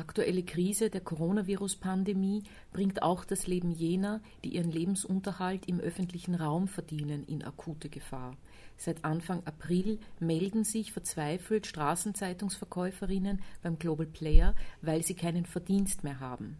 [0.00, 6.66] aktuelle Krise der Coronavirus-Pandemie bringt auch das Leben jener, die ihren Lebensunterhalt im öffentlichen Raum
[6.66, 8.36] verdienen, in akute Gefahr.
[8.76, 16.18] Seit Anfang April melden sich verzweifelt Straßenzeitungsverkäuferinnen beim Global Player, weil sie keinen Verdienst mehr
[16.18, 16.56] haben.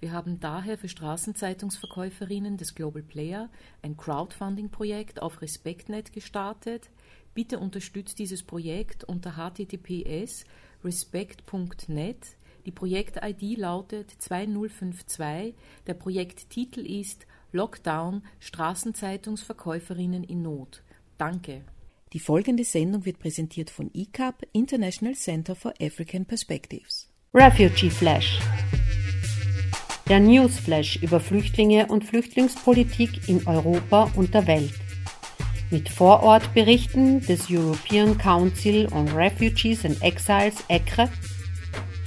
[0.00, 3.48] Wir haben daher für Straßenzeitungsverkäuferinnen des Global Player
[3.80, 6.90] ein Crowdfunding-Projekt auf RespektNet gestartet.
[7.34, 10.44] Bitte unterstützt dieses Projekt unter https
[10.84, 12.36] respect.net.
[12.64, 15.54] Die Projekt-ID lautet 2052.
[15.86, 20.82] Der Projekttitel ist Lockdown Straßenzeitungsverkäuferinnen in Not.
[21.18, 21.62] Danke.
[22.12, 27.08] Die folgende Sendung wird präsentiert von ICAP, International Center for African Perspectives.
[27.34, 28.38] Refugee Flash.
[30.08, 34.74] Der Newsflash über Flüchtlinge und Flüchtlingspolitik in Europa und der Welt.
[35.70, 41.08] Mit Vorortberichten des European Council on Refugees and Exiles ECRE,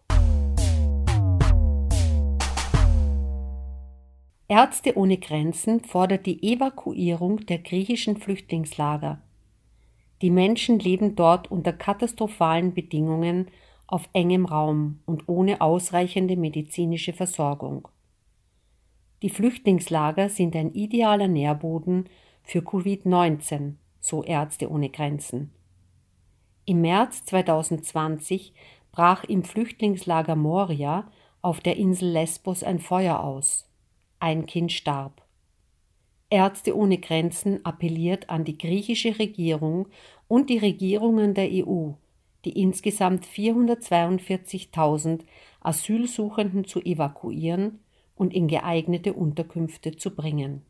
[4.47, 9.21] Ärzte ohne Grenzen fordert die Evakuierung der griechischen Flüchtlingslager.
[10.23, 13.49] Die Menschen leben dort unter katastrophalen Bedingungen
[13.87, 17.89] auf engem Raum und ohne ausreichende medizinische Versorgung.
[19.23, 22.09] Die Flüchtlingslager sind ein idealer Nährboden
[22.43, 25.51] für Covid-19, so Ärzte ohne Grenzen.
[26.67, 28.55] Im März 2020
[28.93, 31.11] brach im Flüchtlingslager Moria
[31.43, 33.69] auf der Insel Lesbos ein Feuer aus.
[34.19, 35.23] Ein Kind starb.
[36.31, 39.89] Ärzte ohne Grenzen appelliert an die griechische Regierung
[40.27, 41.93] und die Regierungen der EU,
[42.45, 45.21] die insgesamt 442.000
[45.61, 47.81] Asylsuchenden zu evakuieren
[48.15, 50.63] und in geeignete Unterkünfte zu bringen.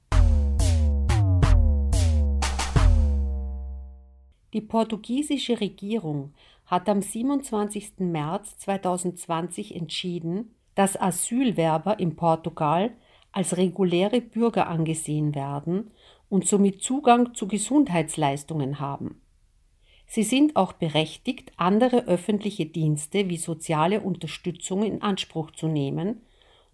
[4.53, 6.33] Die portugiesische Regierung
[6.67, 7.99] hat am 27.
[7.99, 12.93] März 2020 entschieden, dass Asylwerber in Portugal
[13.33, 15.91] als reguläre Bürger angesehen werden
[16.29, 19.21] und somit Zugang zu Gesundheitsleistungen haben.
[20.15, 26.23] Sie sind auch berechtigt, andere öffentliche Dienste wie soziale Unterstützung in Anspruch zu nehmen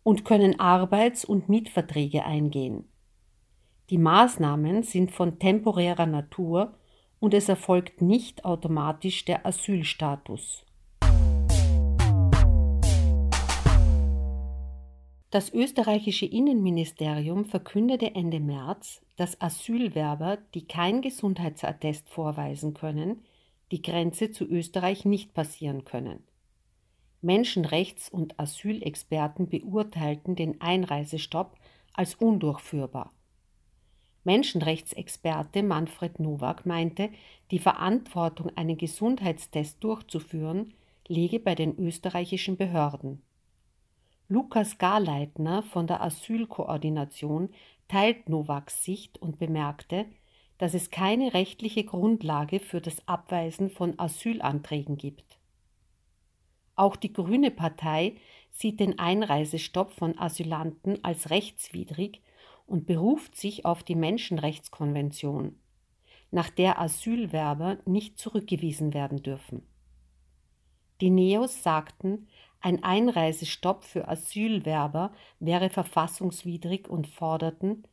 [0.02, 2.84] und können Arbeits- und Mietverträge eingehen.
[3.88, 6.74] Die Maßnahmen sind von temporärer Natur
[7.18, 10.66] und es erfolgt nicht automatisch der Asylstatus.
[15.30, 23.22] Das österreichische Innenministerium verkündete Ende März, dass Asylwerber, die kein Gesundheitsattest vorweisen können,
[23.70, 26.22] die Grenze zu Österreich nicht passieren können.
[27.22, 31.56] Menschenrechts- und Asylexperten beurteilten den Einreisestopp
[31.92, 33.12] als undurchführbar.
[34.24, 37.10] Menschenrechtsexperte Manfred Nowak meinte,
[37.50, 40.74] die Verantwortung, einen Gesundheitstest durchzuführen,
[41.08, 43.22] liege bei den österreichischen Behörden.
[44.28, 47.50] Lukas Garleitner von der Asylkoordination
[47.88, 50.06] teilt Nowaks Sicht und bemerkte,
[50.60, 55.38] dass es keine rechtliche Grundlage für das Abweisen von Asylanträgen gibt.
[56.76, 58.16] Auch die Grüne Partei
[58.50, 62.20] sieht den Einreisestopp von Asylanten als rechtswidrig
[62.66, 65.58] und beruft sich auf die Menschenrechtskonvention,
[66.30, 69.62] nach der Asylwerber nicht zurückgewiesen werden dürfen.
[71.00, 72.28] Die Neos sagten,
[72.60, 77.84] ein Einreisestopp für Asylwerber wäre verfassungswidrig und forderten,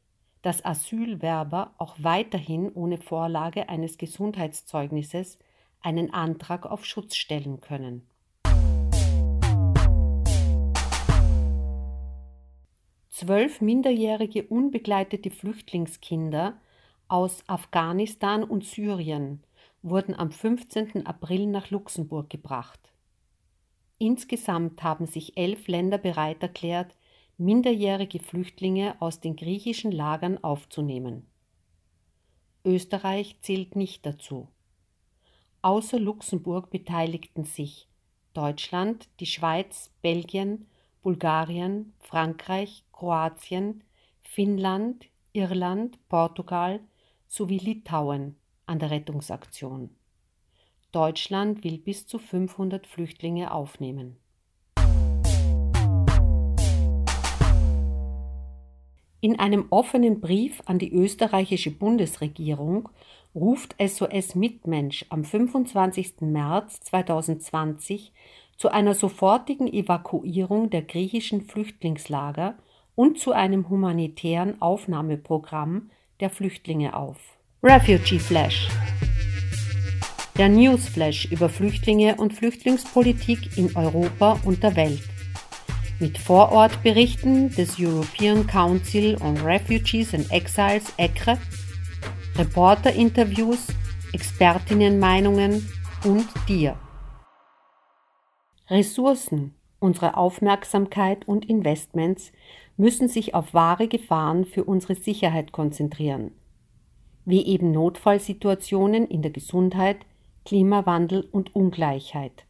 [0.48, 5.38] dass Asylwerber auch weiterhin ohne Vorlage eines Gesundheitszeugnisses
[5.82, 8.08] einen Antrag auf Schutz stellen können.
[13.10, 16.58] Zwölf minderjährige unbegleitete Flüchtlingskinder
[17.10, 19.44] aus Afghanistan und Syrien
[19.82, 21.06] wurden am 15.
[21.06, 22.80] April nach Luxemburg gebracht.
[24.00, 26.96] Insgesamt haben sich elf Länder bereit erklärt,
[27.38, 31.28] minderjährige Flüchtlinge aus den griechischen Lagern aufzunehmen.
[32.66, 34.48] Österreich zählt nicht dazu.
[35.62, 37.88] Außer Luxemburg beteiligten sich
[38.34, 40.68] Deutschland, die Schweiz, Belgien,
[41.02, 43.84] Bulgarien, Frankreich, Kroatien,
[44.22, 46.80] Finnland, Irland, Portugal
[47.28, 48.36] sowie Litauen
[48.66, 49.96] an der Rettungsaktion.
[50.92, 54.18] Deutschland will bis zu 500 Flüchtlinge aufnehmen.
[59.20, 62.90] In einem offenen Brief an die österreichische Bundesregierung
[63.34, 66.22] ruft SOS Mitmensch am 25.
[66.22, 68.14] März 2020
[68.58, 72.56] zu einer sofortigen Evakuierung der griechischen Flüchtlingslager
[72.96, 77.18] und zu einem humanitären Aufnahmeprogramm der Flüchtlinge auf.
[77.64, 78.70] Refugee Flash
[80.38, 85.02] der Newsflash über Flüchtlinge und Flüchtlingspolitik in Europa und der Welt.
[86.00, 91.40] Mit Vorortberichten des European Council on Refugees and Exiles ECRE,
[92.36, 93.66] Reporterinterviews,
[94.14, 95.68] Expertinnenmeinungen
[96.06, 96.78] und dir.
[98.70, 102.32] Ressourcen, unsere Aufmerksamkeit und Investments
[102.76, 106.30] müssen sich auf wahre Gefahren für unsere Sicherheit konzentrieren,
[107.26, 109.98] wie eben Notfallsituationen in der Gesundheit,
[110.46, 112.47] Klimawandel und Ungleichheit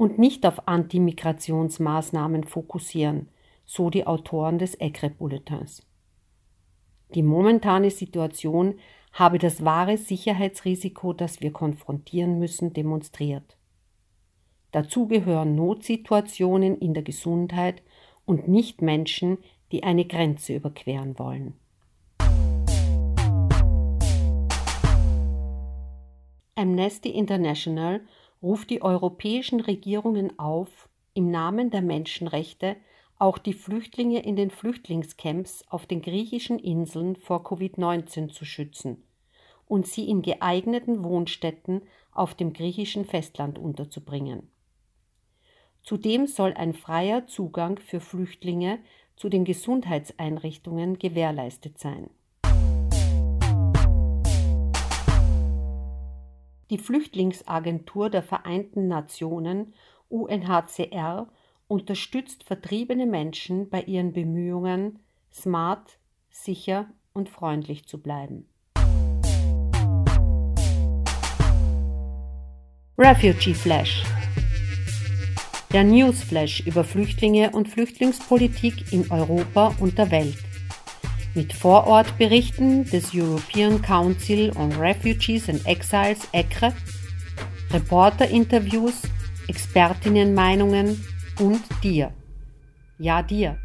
[0.00, 3.28] und nicht auf Antimigrationsmaßnahmen fokussieren,
[3.66, 5.86] so die Autoren des ECRE-Bulletins.
[7.14, 8.76] Die momentane Situation
[9.12, 13.58] habe das wahre Sicherheitsrisiko, das wir konfrontieren müssen, demonstriert.
[14.72, 17.82] Dazu gehören Notsituationen in der Gesundheit
[18.24, 19.36] und nicht Menschen,
[19.70, 21.52] die eine Grenze überqueren wollen.
[26.54, 28.00] Amnesty International
[28.42, 32.76] ruft die europäischen Regierungen auf, im Namen der Menschenrechte
[33.18, 39.04] auch die Flüchtlinge in den Flüchtlingscamps auf den griechischen Inseln vor Covid-19 zu schützen
[39.66, 41.82] und sie in geeigneten Wohnstätten
[42.12, 44.50] auf dem griechischen Festland unterzubringen.
[45.82, 48.78] Zudem soll ein freier Zugang für Flüchtlinge
[49.16, 52.08] zu den Gesundheitseinrichtungen gewährleistet sein.
[56.70, 59.74] Die Flüchtlingsagentur der Vereinten Nationen
[60.08, 61.28] UNHCR
[61.66, 65.00] unterstützt vertriebene Menschen bei ihren Bemühungen,
[65.32, 65.98] smart,
[66.30, 68.48] sicher und freundlich zu bleiben.
[72.96, 74.04] Refugee Flash
[75.72, 80.49] der Newsflash über Flüchtlinge und Flüchtlingspolitik in Europa und der Welt
[81.34, 86.72] mit Vorortberichten des European Council on Refugees and Exiles ECRE,
[87.72, 89.02] Reporterinterviews,
[89.48, 91.04] Expertinnenmeinungen
[91.38, 92.12] und dir.
[92.98, 93.58] Ja, dir.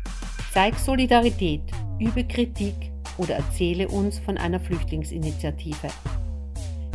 [0.54, 1.62] Zeig Solidarität,
[2.00, 2.76] übe Kritik
[3.18, 5.90] oder erzähle uns von einer Flüchtlingsinitiative.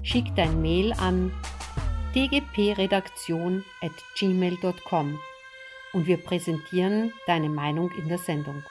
[0.02, 1.32] Schick dein Mail an
[2.14, 5.18] dgpredaktion at gmail.com
[5.92, 8.62] und wir präsentieren deine Meinung in der Sendung.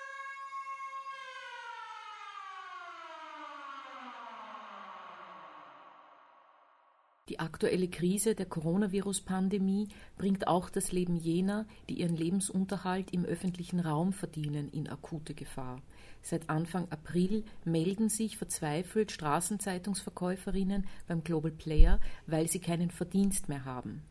[7.29, 13.79] Die aktuelle Krise der Coronavirus-Pandemie bringt auch das Leben jener, die ihren Lebensunterhalt im öffentlichen
[13.79, 15.79] Raum verdienen, in akute Gefahr.
[16.23, 23.63] Seit Anfang April melden sich verzweifelt Straßenzeitungsverkäuferinnen beim Global Player, weil sie keinen Verdienst mehr
[23.63, 24.01] haben.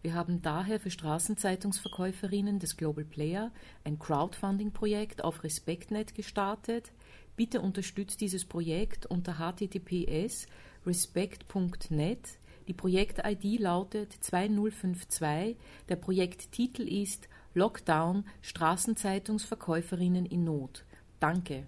[0.00, 3.50] Wir haben daher für Straßenzeitungsverkäuferinnen des Global Player
[3.82, 6.92] ein Crowdfunding-Projekt auf RespektNet gestartet.
[7.34, 10.46] Bitte unterstützt dieses Projekt unter https
[10.86, 12.38] respect.net
[12.68, 15.56] die Projekt-ID lautet 2052.
[15.88, 20.84] Der Projekttitel ist Lockdown Straßenzeitungsverkäuferinnen in Not.
[21.18, 21.64] Danke.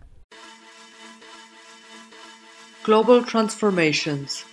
[2.85, 4.45] Global Transformations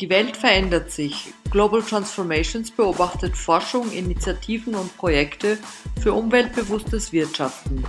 [0.00, 1.32] Die Welt verändert sich.
[1.50, 5.58] Global Transformations beobachtet Forschung, Initiativen und Projekte
[6.00, 7.84] für umweltbewusstes Wirtschaften.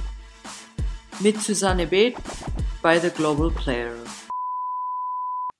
[1.22, 2.15] Mit Susanne Beth
[2.84, 4.02] bei The Global Player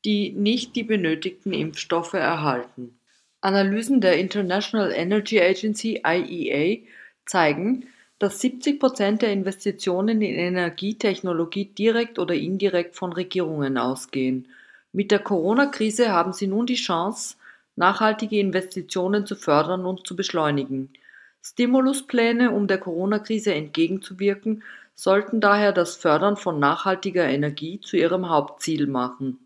[0.06, 2.98] die nicht die benötigten Impfstoffe erhalten.
[3.42, 6.82] Analysen der International Energy Agency IEA
[7.26, 7.88] zeigen,
[8.20, 14.48] dass 70 Prozent der Investitionen in Energietechnologie direkt oder indirekt von Regierungen ausgehen.
[14.94, 17.36] Mit der Corona-Krise haben sie nun die Chance,
[17.76, 20.94] nachhaltige Investitionen zu fördern und zu beschleunigen.
[21.42, 24.64] Stimuluspläne, um der Corona-Krise entgegenzuwirken,
[24.96, 29.43] sollten daher das Fördern von nachhaltiger Energie zu ihrem Hauptziel machen.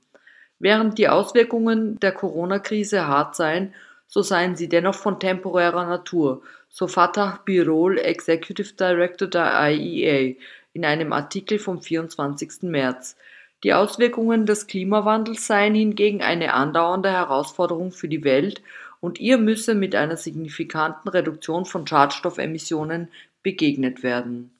[0.60, 3.74] Während die Auswirkungen der Corona-Krise hart seien,
[4.08, 10.36] so seien sie dennoch von temporärer Natur, so Fatah Birol, Executive Director der IEA,
[10.74, 12.64] in einem Artikel vom 24.
[12.64, 13.18] März.
[13.64, 18.62] Die Auswirkungen des Klimawandels seien hingegen eine andauernde Herausforderung für die Welt
[19.00, 23.10] und ihr müsse mit einer signifikanten Reduktion von Schadstoffemissionen
[23.44, 24.57] begegnet werden.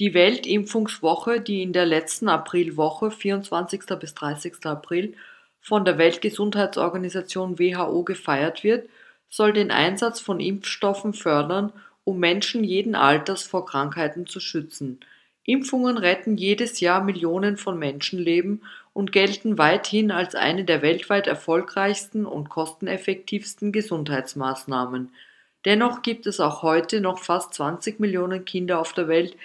[0.00, 3.80] Die Weltimpfungswoche, die in der letzten Aprilwoche 24.
[3.98, 4.64] bis 30.
[4.64, 5.14] April
[5.60, 8.88] von der Weltgesundheitsorganisation WHO gefeiert wird,
[9.28, 11.72] soll den Einsatz von Impfstoffen fördern,
[12.04, 15.00] um Menschen jeden Alters vor Krankheiten zu schützen.
[15.42, 18.62] Impfungen retten jedes Jahr Millionen von Menschenleben
[18.92, 25.10] und gelten weithin als eine der weltweit erfolgreichsten und kosteneffektivsten Gesundheitsmaßnahmen.
[25.64, 29.36] Dennoch gibt es auch heute noch fast 20 Millionen Kinder auf der Welt,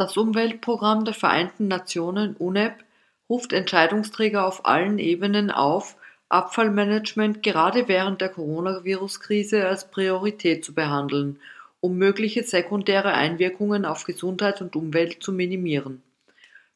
[0.00, 2.72] das Umweltprogramm der Vereinten Nationen UNEP
[3.28, 5.96] ruft Entscheidungsträger auf allen Ebenen auf,
[6.30, 11.38] Abfallmanagement gerade während der Coronavirus-Krise als Priorität zu behandeln,
[11.80, 16.02] um mögliche sekundäre Einwirkungen auf Gesundheit und Umwelt zu minimieren.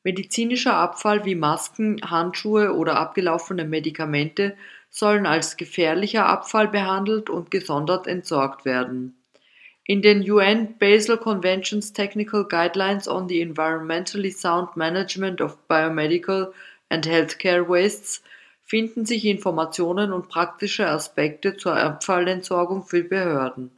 [0.02, 4.54] Medizinischer Abfall wie Masken, Handschuhe oder abgelaufene Medikamente
[4.90, 9.16] sollen als gefährlicher Abfall behandelt und gesondert entsorgt werden.
[9.86, 16.54] In den UN Basel Convention's Technical Guidelines on the Environmentally Sound Management of Biomedical
[16.88, 18.22] and Healthcare Wastes
[18.64, 23.72] finden sich Informationen und praktische Aspekte zur Abfallentsorgung für Behörden.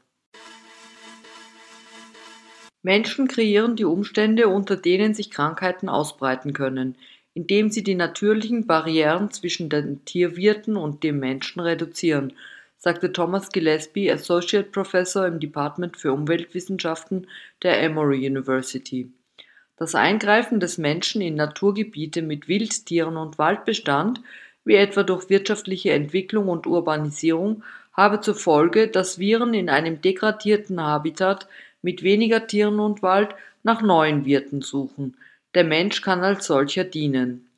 [2.84, 6.94] Menschen kreieren die Umstände, unter denen sich Krankheiten ausbreiten können,
[7.34, 12.32] indem sie die natürlichen Barrieren zwischen den Tierwirten und dem Menschen reduzieren
[12.86, 17.26] sagte Thomas Gillespie, Associate Professor im Department für Umweltwissenschaften
[17.64, 19.10] der Emory University.
[19.76, 24.20] Das Eingreifen des Menschen in Naturgebiete mit Wildtieren und Waldbestand,
[24.64, 30.80] wie etwa durch wirtschaftliche Entwicklung und Urbanisierung, habe zur Folge, dass Viren in einem degradierten
[30.80, 31.48] Habitat
[31.82, 35.16] mit weniger Tieren und Wald nach neuen Wirten suchen.
[35.56, 37.50] Der Mensch kann als solcher dienen.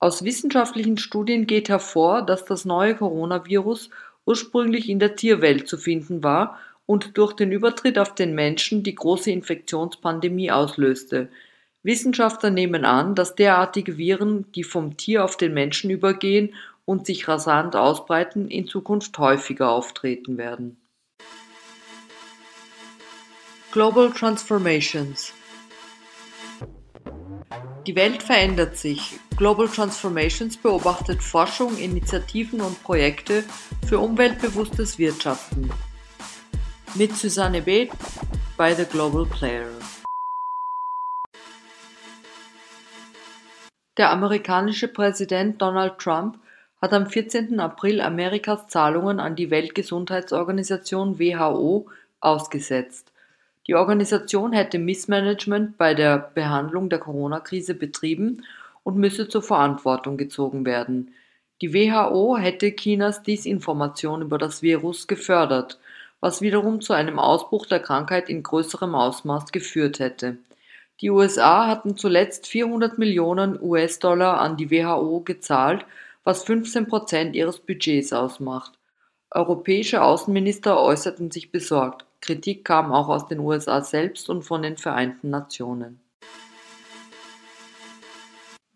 [0.00, 3.90] Aus wissenschaftlichen Studien geht hervor, dass das neue Coronavirus
[4.28, 8.94] ursprünglich in der Tierwelt zu finden war und durch den Übertritt auf den Menschen die
[8.94, 11.30] große Infektionspandemie auslöste.
[11.82, 16.54] Wissenschaftler nehmen an, dass derartige Viren, die vom Tier auf den Menschen übergehen
[16.84, 20.76] und sich rasant ausbreiten, in Zukunft häufiger auftreten werden.
[23.72, 25.32] Global Transformations
[27.88, 29.18] Die Welt verändert sich.
[29.38, 33.42] Global Transformations beobachtet Forschung, Initiativen und Projekte
[33.86, 35.70] für umweltbewusstes Wirtschaften.
[36.96, 37.88] Mit Susanne Beth
[38.58, 39.70] bei The Global Player.
[43.96, 46.38] Der amerikanische Präsident Donald Trump
[46.82, 47.58] hat am 14.
[47.58, 51.86] April Amerikas Zahlungen an die Weltgesundheitsorganisation WHO
[52.20, 53.07] ausgesetzt.
[53.68, 58.42] Die Organisation hätte Missmanagement bei der Behandlung der Corona-Krise betrieben
[58.82, 61.12] und müsse zur Verantwortung gezogen werden.
[61.60, 65.78] Die WHO hätte Chinas Disinformation über das Virus gefördert,
[66.20, 70.38] was wiederum zu einem Ausbruch der Krankheit in größerem Ausmaß geführt hätte.
[71.02, 75.84] Die USA hatten zuletzt 400 Millionen US-Dollar an die WHO gezahlt,
[76.24, 78.72] was 15 Prozent ihres Budgets ausmacht.
[79.30, 82.07] Europäische Außenminister äußerten sich besorgt.
[82.20, 86.00] Kritik kam auch aus den USA selbst und von den Vereinten Nationen.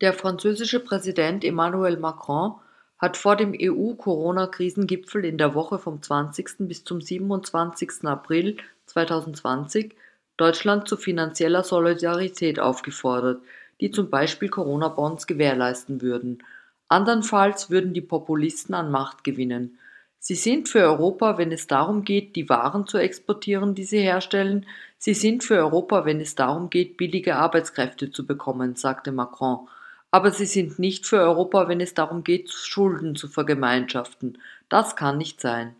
[0.01, 2.55] Der französische Präsident Emmanuel Macron
[2.97, 6.67] hat vor dem EU-Corona-Krisengipfel in der Woche vom 20.
[6.67, 8.05] bis zum 27.
[8.05, 9.95] April 2020
[10.37, 13.41] Deutschland zu finanzieller Solidarität aufgefordert,
[13.81, 16.43] die zum Beispiel Corona-Bonds gewährleisten würden.
[16.87, 19.77] Andernfalls würden die Populisten an Macht gewinnen.
[20.23, 24.65] Sie sind für Europa, wenn es darum geht, die Waren zu exportieren, die sie herstellen.
[24.97, 29.67] Sie sind für Europa, wenn es darum geht, billige Arbeitskräfte zu bekommen, sagte Macron
[30.13, 34.37] aber sie sind nicht für Europa, wenn es darum geht, Schulden zu vergemeinschaften.
[34.69, 35.75] Das kann nicht sein.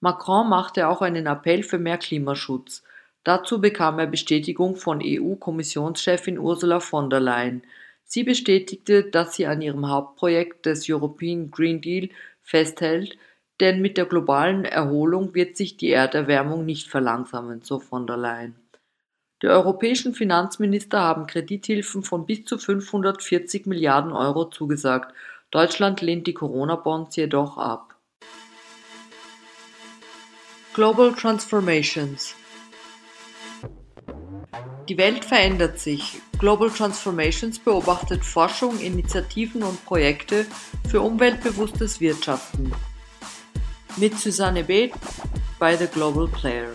[0.00, 2.82] Macron machte auch einen Appell für mehr Klimaschutz.
[3.22, 7.62] Dazu bekam er Bestätigung von EU-Kommissionschefin Ursula von der Leyen.
[8.02, 12.08] Sie bestätigte, dass sie an ihrem Hauptprojekt des European Green Deal
[12.42, 13.18] festhält,
[13.60, 18.56] denn mit der globalen Erholung wird sich die Erderwärmung nicht verlangsamen, so von der Leyen.
[19.42, 25.14] Die europäischen Finanzminister haben Kredithilfen von bis zu 540 Milliarden Euro zugesagt.
[25.50, 27.96] Deutschland lehnt die Corona-Bonds jedoch ab.
[30.74, 32.34] Global Transformations
[34.88, 36.20] Die Welt verändert sich.
[36.38, 40.46] Global Transformations beobachtet Forschung, Initiativen und Projekte
[40.88, 42.72] für umweltbewusstes Wirtschaften.
[43.96, 44.92] Mit Susanne Beth
[45.58, 46.72] bei The Global Player.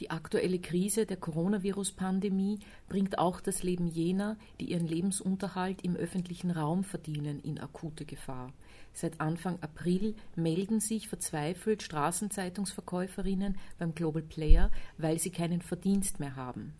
[0.00, 2.58] Die aktuelle Krise der Coronavirus-Pandemie
[2.88, 8.52] bringt auch das Leben jener, die ihren Lebensunterhalt im öffentlichen Raum verdienen, in akute Gefahr.
[8.92, 16.36] Seit Anfang April melden sich verzweifelt Straßenzeitungsverkäuferinnen beim Global Player, weil sie keinen Verdienst mehr
[16.36, 16.74] haben.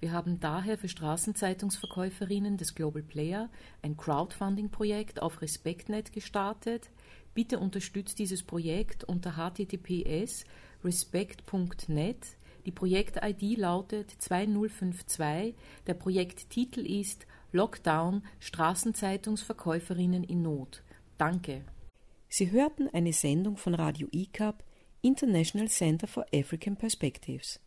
[0.00, 3.50] Wir haben daher für Straßenzeitungsverkäuferinnen des Global Player
[3.82, 6.88] ein Crowdfunding-Projekt auf RespektNet gestartet.
[7.34, 10.44] Bitte unterstützt dieses Projekt unter https
[10.84, 12.36] respect.net.
[12.66, 15.54] Die Projekt-ID lautet 2052.
[15.86, 20.82] Der Projekttitel ist Lockdown Straßenzeitungsverkäuferinnen in Not.
[21.18, 21.64] Danke.
[22.28, 24.62] Sie hörten eine Sendung von Radio ICAP,
[25.02, 27.60] International Center for African Perspectives.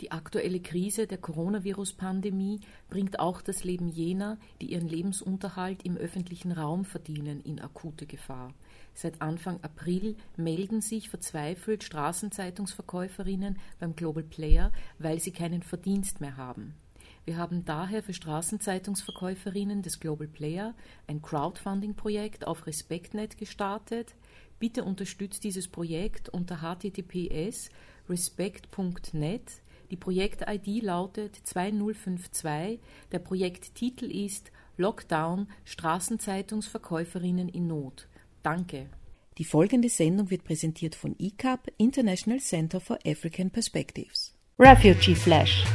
[0.01, 6.51] Die aktuelle Krise der Coronavirus-Pandemie bringt auch das Leben jener, die ihren Lebensunterhalt im öffentlichen
[6.51, 8.53] Raum verdienen, in akute Gefahr.
[8.93, 16.35] Seit Anfang April melden sich verzweifelt Straßenzeitungsverkäuferinnen beim Global Player, weil sie keinen Verdienst mehr
[16.35, 16.75] haben.
[17.25, 20.75] Wir haben daher für Straßenzeitungsverkäuferinnen des Global Player
[21.07, 24.15] ein Crowdfunding-Projekt auf RespektNet gestartet.
[24.59, 27.69] Bitte unterstützt dieses Projekt unter https
[28.07, 32.79] respect.net die Projekt-ID lautet 2052.
[33.11, 38.07] Der Projekttitel ist Lockdown Straßenzeitungsverkäuferinnen in Not.
[38.43, 38.87] Danke.
[39.37, 44.33] Die folgende Sendung wird präsentiert von ICAP, International Center for African Perspectives.
[44.57, 45.65] Refugee Flash.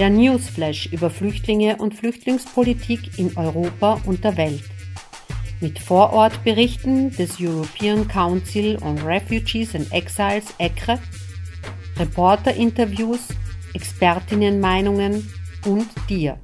[0.00, 4.64] Der Newsflash über Flüchtlinge und Flüchtlingspolitik in Europa und der Welt.
[5.60, 10.98] Mit Vorortberichten des European Council on Refugees and Exiles ECRE
[11.98, 13.28] Reporterinterviews,
[13.74, 15.30] Expertinnenmeinungen
[15.66, 16.38] und dir.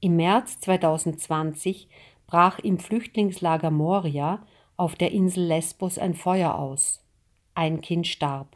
[0.02, 1.88] Im März 2020
[2.26, 4.46] brach im Flüchtlingslager Moria
[4.76, 7.07] auf der Insel Lesbos ein Feuer aus.
[7.58, 8.56] Ein Kind starb.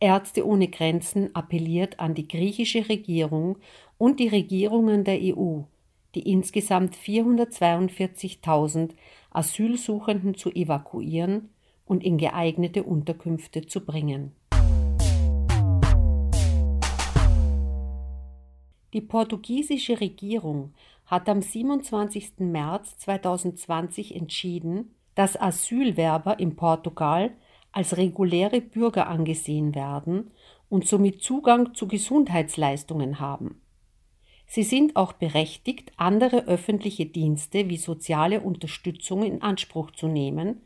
[0.00, 3.58] Ärzte ohne Grenzen appelliert an die griechische Regierung
[3.98, 5.64] und die Regierungen der EU,
[6.14, 8.92] die insgesamt 442.000
[9.30, 11.50] Asylsuchenden zu evakuieren
[11.84, 14.32] und in geeignete Unterkünfte zu bringen.
[18.94, 20.72] Die portugiesische Regierung
[21.04, 22.38] hat am 27.
[22.38, 27.32] März 2020 entschieden, dass Asylwerber in Portugal
[27.72, 30.30] als reguläre Bürger angesehen werden
[30.68, 33.60] und somit Zugang zu Gesundheitsleistungen haben.
[34.46, 40.60] Sie sind auch berechtigt, andere öffentliche Dienste wie soziale Unterstützung in Anspruch zu nehmen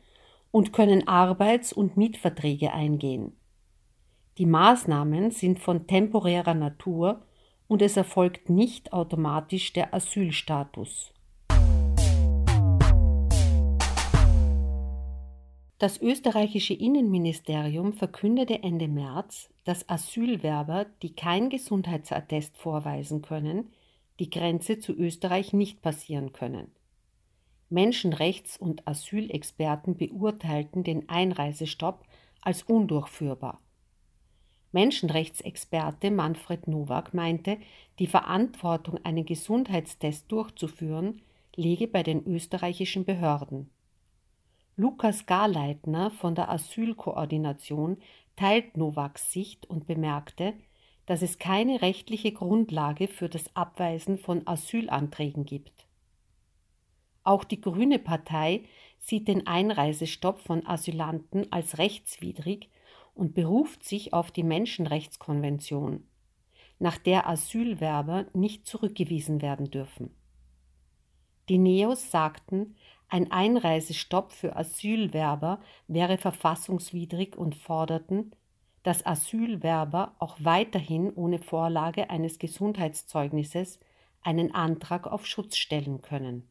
[0.51, 3.37] und können Arbeits- und Mietverträge eingehen.
[4.39, 7.23] Die Maßnahmen sind von temporärer Natur
[7.69, 11.13] und es erfolgt nicht automatisch der Asylstatus.
[15.79, 23.71] Das österreichische Innenministerium verkündete Ende März, dass Asylwerber, die kein Gesundheitsattest vorweisen können,
[24.19, 26.73] die Grenze zu Österreich nicht passieren können.
[27.69, 32.07] Menschenrechts- und Asylexperten beurteilten den Einreisestopp
[32.41, 33.61] als undurchführbar.
[34.73, 37.59] Menschenrechtsexperte Manfred Nowak meinte,
[37.99, 41.21] die Verantwortung, einen Gesundheitstest durchzuführen,
[41.55, 43.69] liege bei den österreichischen Behörden.
[44.79, 47.97] Lukas Garleitner von der Asylkoordination
[48.37, 50.53] teilt Nowaks Sicht und bemerkte,
[51.07, 55.87] dass es keine rechtliche Grundlage für das Abweisen von Asylanträgen gibt.
[57.25, 58.65] Auch die Grüne Partei
[58.99, 62.69] sieht den Einreisestopp von Asylanten als rechtswidrig
[63.15, 66.07] und beruft sich auf die Menschenrechtskonvention,
[66.79, 70.15] nach der Asylwerber nicht zurückgewiesen werden dürfen.
[71.49, 72.75] Die Neos sagten,
[73.09, 78.33] ein Einreisestopp für Asylwerber wäre verfassungswidrig und forderten,
[78.83, 83.79] dass Asylwerber auch weiterhin ohne Vorlage eines Gesundheitszeugnisses
[84.23, 86.49] einen Antrag auf Schutz stellen können.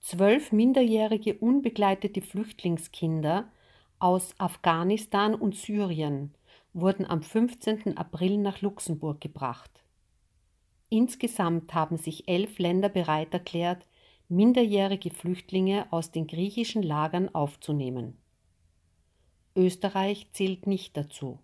[0.00, 3.50] Zwölf minderjährige unbegleitete Flüchtlingskinder
[3.98, 6.34] aus Afghanistan und Syrien
[6.74, 7.96] wurden am 15.
[7.96, 9.85] April nach Luxemburg gebracht.
[10.88, 13.86] Insgesamt haben sich elf Länder bereit erklärt,
[14.28, 18.16] minderjährige Flüchtlinge aus den griechischen Lagern aufzunehmen.
[19.56, 21.38] Österreich zählt nicht dazu.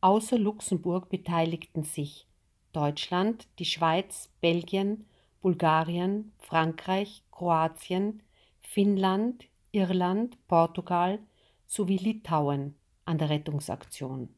[0.00, 2.26] Außer Luxemburg beteiligten sich
[2.72, 5.06] Deutschland, die Schweiz, Belgien,
[5.40, 8.22] Bulgarien, Frankreich, Kroatien,
[8.60, 11.20] Finnland, Irland, Portugal
[11.66, 14.33] sowie Litauen an der Rettungsaktion.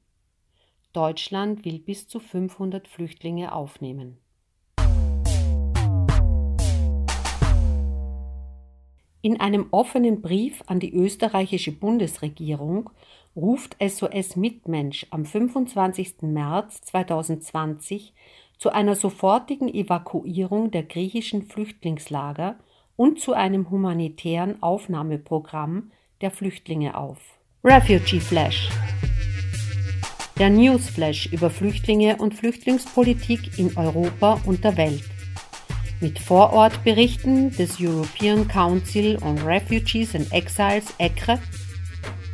[0.96, 4.16] Deutschland will bis zu 500 Flüchtlinge aufnehmen.
[9.20, 12.88] In einem offenen Brief an die österreichische Bundesregierung
[13.34, 16.22] ruft SOS Mitmensch am 25.
[16.22, 18.14] März 2020
[18.56, 22.56] zu einer sofortigen Evakuierung der griechischen Flüchtlingslager
[22.96, 25.90] und zu einem humanitären Aufnahmeprogramm
[26.22, 27.18] der Flüchtlinge auf.
[27.62, 28.70] Refugee Flash
[30.38, 35.02] der Newsflash über Flüchtlinge und Flüchtlingspolitik in Europa und der Welt.
[36.00, 41.38] Mit Vorortberichten des European Council on Refugees and Exiles ECRE,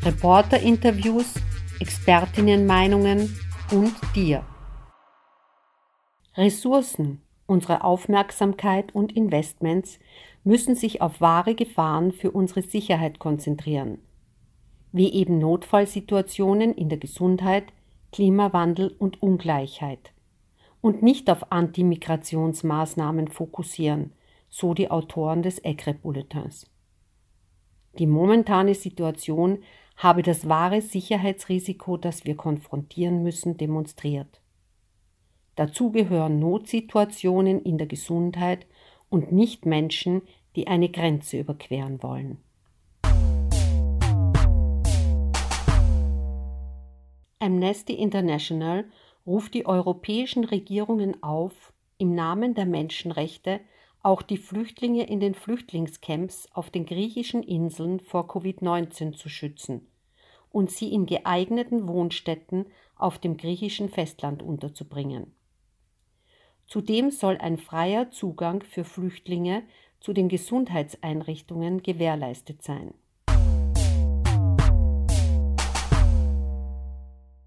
[0.05, 1.35] Reporterinterviews,
[1.79, 3.37] Expertinnenmeinungen
[3.71, 4.45] und dir.
[6.37, 10.01] Ressourcen, unsere Aufmerksamkeit und Investments
[10.43, 13.99] müssen sich auf wahre Gefahren für unsere Sicherheit konzentrieren,
[14.91, 17.73] wie eben Notfallsituationen in der Gesundheit,
[18.13, 20.13] Klimawandel und Ungleichheit
[20.83, 24.13] und nicht auf Antimigrationsmaßnahmen fokussieren,
[24.51, 26.67] so die Autoren des ECRE-Bulletins.
[27.99, 29.63] Die momentane Situation
[29.97, 34.41] habe das wahre Sicherheitsrisiko, das wir konfrontieren müssen, demonstriert.
[35.55, 38.67] Dazu gehören Notsituationen in der Gesundheit
[39.09, 40.23] und nicht Menschen,
[40.57, 42.39] die eine Grenze überqueren wollen.
[47.43, 48.85] Amnesty International
[49.27, 53.59] ruft die europäischen Regierungen auf, im Namen der Menschenrechte
[54.01, 59.89] auch die Flüchtlinge in den Flüchtlingscamps auf den griechischen Inseln vor Covid-19 zu schützen
[60.51, 65.35] und sie in geeigneten Wohnstätten auf dem griechischen Festland unterzubringen.
[66.69, 69.65] Zudem soll ein freier Zugang für Flüchtlinge
[69.99, 72.95] zu den Gesundheitseinrichtungen gewährleistet sein.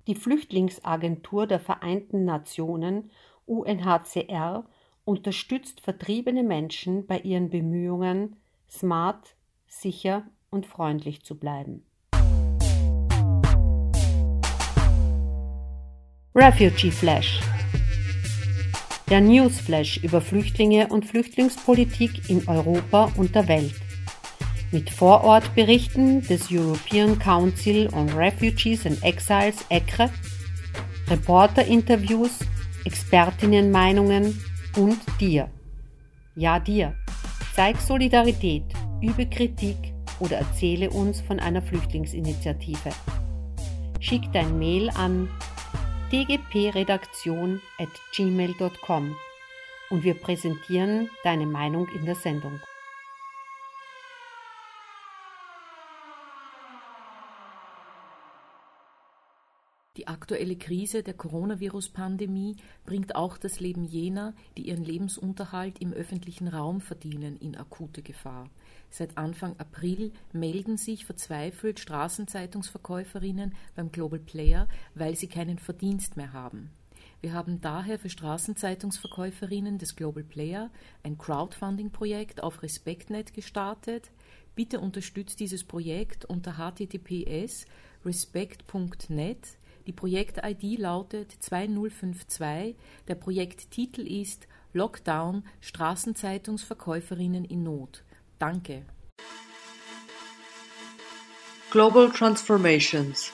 [0.07, 3.09] Die Flüchtlingsagentur der Vereinten Nationen
[3.45, 4.65] UNHCR
[5.03, 8.35] unterstützt vertriebene Menschen bei ihren Bemühungen,
[8.69, 9.35] smart,
[9.67, 11.85] sicher und freundlich zu bleiben.
[16.33, 17.41] Refugee Flash
[19.09, 23.84] der Newsflash über Flüchtlinge und Flüchtlingspolitik in Europa und der Welt.
[24.75, 30.09] Mit Vorortberichten des European Council on Refugees and Exiles ECRE,
[31.07, 32.39] Reporterinterviews,
[32.83, 34.37] Expertinnenmeinungen
[34.75, 35.49] und dir.
[36.35, 36.93] Ja, dir.
[37.55, 38.65] Zeig Solidarität,
[39.01, 39.77] übe Kritik
[40.19, 42.89] oder erzähle uns von einer Flüchtlingsinitiative.
[44.01, 45.29] Schick dein Mail an
[46.11, 49.15] dgpredaktion at gmail.com
[49.89, 52.59] und wir präsentieren deine Meinung in der Sendung.
[59.97, 66.49] Die aktuelle Krise der Coronavirus-Pandemie bringt auch das Leben jener, die ihren Lebensunterhalt im öffentlichen
[66.49, 68.49] Raum verdienen, in akute Gefahr.
[68.89, 76.33] Seit Anfang April melden sich verzweifelt Straßenzeitungsverkäuferinnen beim Global Player, weil sie keinen Verdienst mehr
[76.33, 76.71] haben.
[77.21, 80.71] Wir haben daher für Straßenzeitungsverkäuferinnen des Global Player
[81.03, 84.11] ein Crowdfunding-Projekt auf RespektNet gestartet.
[84.55, 87.65] Bitte unterstützt dieses Projekt unter https
[88.05, 92.75] respect.net die Projekt-ID lautet 2052.
[93.07, 98.03] Der Projekttitel ist Lockdown Straßenzeitungsverkäuferinnen in Not.
[98.39, 98.85] Danke.
[101.71, 103.31] Global Transformations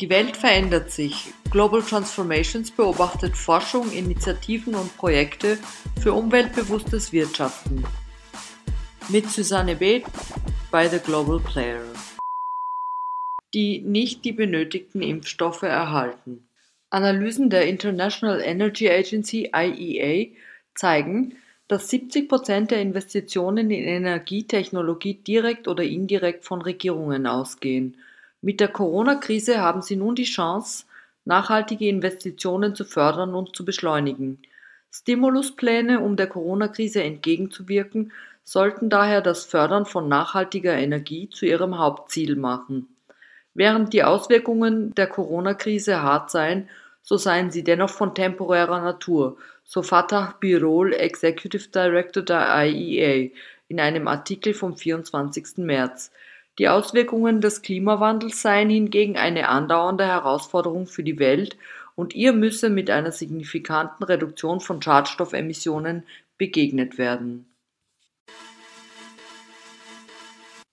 [0.00, 1.32] Die Welt verändert sich.
[1.50, 5.58] Global Transformations beobachtet Forschung, Initiativen und Projekte
[6.00, 7.84] für umweltbewusstes Wirtschaften.
[9.08, 10.04] Mit Susanne Beth
[10.70, 11.82] bei The Global Player.
[13.52, 16.46] Die nicht die benötigten Impfstoffe erhalten.
[16.90, 20.30] Analysen der International Energy Agency IEA
[20.74, 21.36] zeigen,
[21.68, 27.96] dass 70 Prozent der Investitionen in Energietechnologie direkt oder indirekt von Regierungen ausgehen.
[28.42, 30.86] Mit der Corona-Krise haben sie nun die Chance,
[31.24, 34.38] nachhaltige Investitionen zu fördern und zu beschleunigen.
[34.90, 42.34] Stimuluspläne, um der Corona-Krise entgegenzuwirken, sollten daher das Fördern von nachhaltiger Energie zu ihrem Hauptziel
[42.34, 42.88] machen.
[43.54, 46.68] Während die Auswirkungen der Corona-Krise hart seien,
[47.02, 53.30] so seien sie dennoch von temporärer Natur, so Fatah Birol, Executive Director der IEA,
[53.68, 55.58] in einem Artikel vom 24.
[55.58, 56.12] März.
[56.58, 61.56] Die Auswirkungen des Klimawandels seien hingegen eine andauernde Herausforderung für die Welt
[61.94, 66.04] und ihr müsse mit einer signifikanten Reduktion von Schadstoffemissionen
[66.38, 67.49] begegnet werden.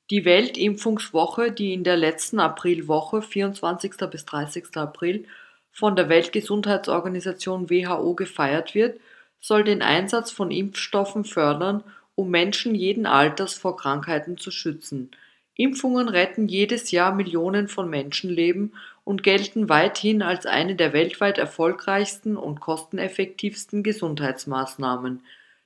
[0.10, 3.98] Die Weltimpfungswoche, die in der letzten Aprilwoche 24.
[4.10, 4.78] bis 30.
[4.78, 5.26] April
[5.74, 9.02] von der Weltgesundheitsorganisation WHO gefeiert wird,
[9.42, 11.84] soll den Einsatz von Impfstoffen fördern,
[12.16, 15.12] um Menschen jeden Alters vor Krankheiten zu schützen.
[15.56, 22.38] Impfungen retten jedes Jahr Millionen von Menschenleben und gelten weithin als eine der weltweit erfolgreichsten
[22.38, 25.22] und kosteneffektivsten Gesundheitsmaßnahmen.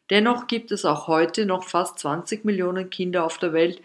[0.09, 3.81] Dennoch gibt es auch heute noch fast 20 Millionen Kinder auf der Welt.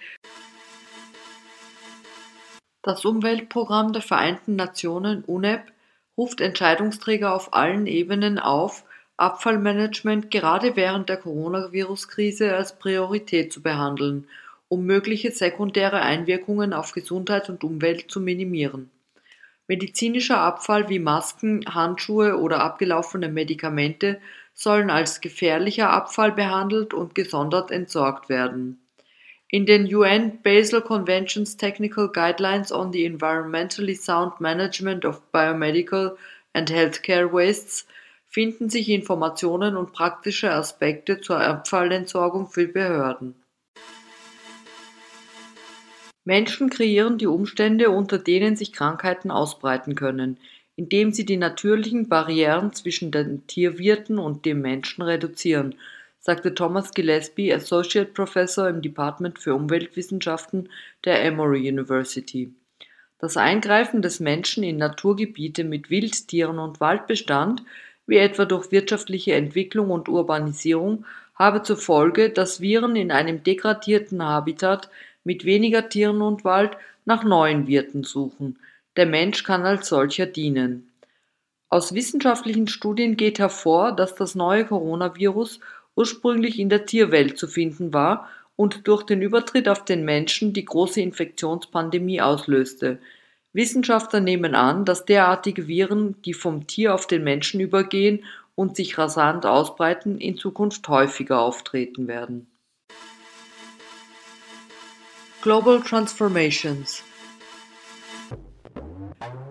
[2.87, 5.73] Das Umweltprogramm der Vereinten Nationen UNEP
[6.17, 8.85] ruft Entscheidungsträger auf allen Ebenen auf,
[9.17, 14.29] Abfallmanagement gerade während der Coronavirus-Krise als Priorität zu behandeln,
[14.69, 18.89] um mögliche sekundäre Einwirkungen auf Gesundheit und Umwelt zu minimieren.
[19.67, 24.21] Medizinischer Abfall wie Masken, Handschuhe oder abgelaufene Medikamente
[24.55, 28.86] sollen als gefährlicher Abfall behandelt und gesondert entsorgt werden.
[29.49, 36.17] In den UN Basel Convention's Technical Guidelines on the Environmentally Sound Management of Biomedical
[36.53, 37.87] and Healthcare Wastes
[38.29, 43.37] finden sich Informationen und praktische Aspekte zur Abfallentsorgung für Behörden.
[46.25, 50.39] Menschen kreieren die Umstände, unter denen sich Krankheiten ausbreiten können,
[50.75, 55.77] indem sie die natürlichen Barrieren zwischen den Tierwirten und dem Menschen reduzieren
[56.27, 60.69] sagte Thomas Gillespie, Associate Professor im Department für Umweltwissenschaften
[61.05, 62.53] der Emory University.
[63.21, 67.63] Das Eingreifen des Menschen in Naturgebiete mit Wildtieren und Waldbestand,
[68.09, 74.21] wie etwa durch wirtschaftliche Entwicklung und Urbanisierung, habe zur Folge, dass Viren in einem degradierten
[74.21, 74.91] Habitat
[75.23, 78.59] mit weniger Tieren und Wald nach neuen Wirten suchen.
[78.97, 80.91] Der Mensch kann als solcher dienen.
[81.69, 85.61] Aus wissenschaftlichen Studien geht hervor, dass das neue Coronavirus
[85.97, 90.65] ursprünglich in der Tierwelt zu finden war und durch den Übertritt auf den Menschen die
[90.65, 92.99] große Infektionspandemie auslöste.
[93.53, 98.99] Wissenschaftler nehmen an, dass derartige Viren, die vom Tier auf den Menschen übergehen und sich
[98.99, 102.47] rasant ausbreiten, in Zukunft häufiger auftreten werden.
[105.43, 107.03] Global Transformations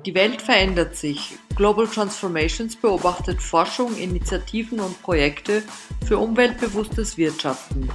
[0.06, 1.36] Die Welt verändert sich.
[1.56, 5.64] Global Transformations beobachtet Forschung, Initiativen und Projekte
[6.06, 7.90] für umweltbewusstes Wirtschaften.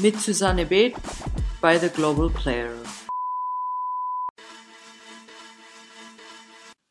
[0.00, 0.94] Mit Susanne Beth
[1.60, 2.72] bei The Global Player.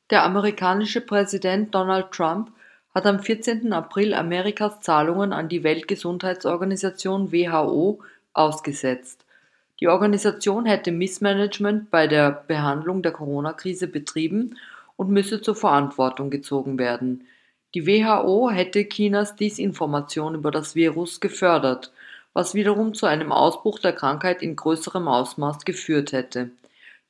[0.10, 2.54] Der amerikanische Präsident Donald Trump
[2.96, 3.74] hat am 14.
[3.74, 8.00] April Amerikas Zahlungen an die Weltgesundheitsorganisation WHO
[8.34, 9.26] ausgesetzt.
[9.80, 14.58] Die Organisation hätte Missmanagement bei der Behandlung der Corona-Krise betrieben
[14.98, 17.26] und müsse zur Verantwortung gezogen werden.
[17.74, 21.94] Die WHO hätte Chinas Disinformation über das Virus gefördert,
[22.34, 26.52] was wiederum zu einem Ausbruch der Krankheit in größerem Ausmaß geführt hätte.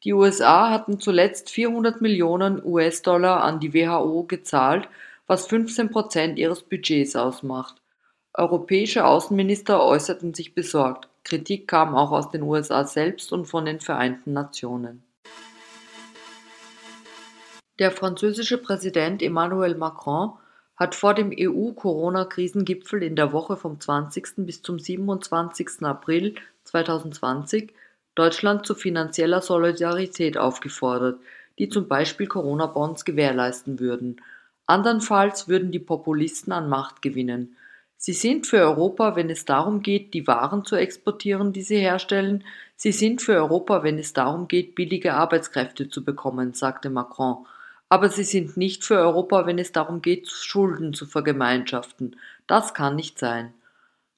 [0.03, 4.87] Die USA hatten zuletzt 400 Millionen US-Dollar an die WHO gezahlt,
[5.27, 7.75] was 15 Prozent ihres Budgets ausmacht.
[8.33, 11.08] Europäische Außenminister äußerten sich besorgt.
[11.23, 15.03] Kritik kam auch aus den USA selbst und von den Vereinten Nationen.
[17.79, 20.33] Der französische Präsident Emmanuel Macron
[20.75, 24.45] hat vor dem EU-Corona-Krisengipfel in der Woche vom 20.
[24.45, 25.83] bis zum 27.
[25.83, 27.73] April 2020
[28.15, 31.19] Deutschland zu finanzieller Solidarität aufgefordert,
[31.57, 34.21] die zum Beispiel Corona-Bonds gewährleisten würden.
[34.65, 37.55] Andernfalls würden die Populisten an Macht gewinnen.
[38.01, 42.43] Sie sind für Europa, wenn es darum geht, die Waren zu exportieren, die sie herstellen,
[42.81, 47.45] Sie sind für Europa, wenn es darum geht, billige Arbeitskräfte zu bekommen, sagte Macron.
[47.89, 52.15] Aber sie sind nicht für Europa, wenn es darum geht, Schulden zu vergemeinschaften.
[52.47, 53.53] Das kann nicht sein.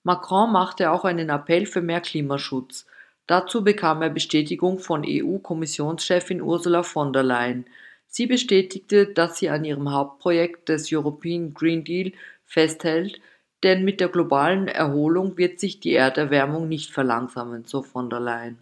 [0.04, 2.86] Macron machte auch einen Appell für mehr Klimaschutz.
[3.26, 7.66] Dazu bekam er Bestätigung von EU-Kommissionschefin Ursula von der Leyen.
[8.06, 12.12] Sie bestätigte, dass sie an ihrem Hauptprojekt des European Green Deal
[12.46, 13.20] festhält,
[13.64, 18.58] denn mit der globalen Erholung wird sich die Erderwärmung nicht verlangsamen, so von der Leyen.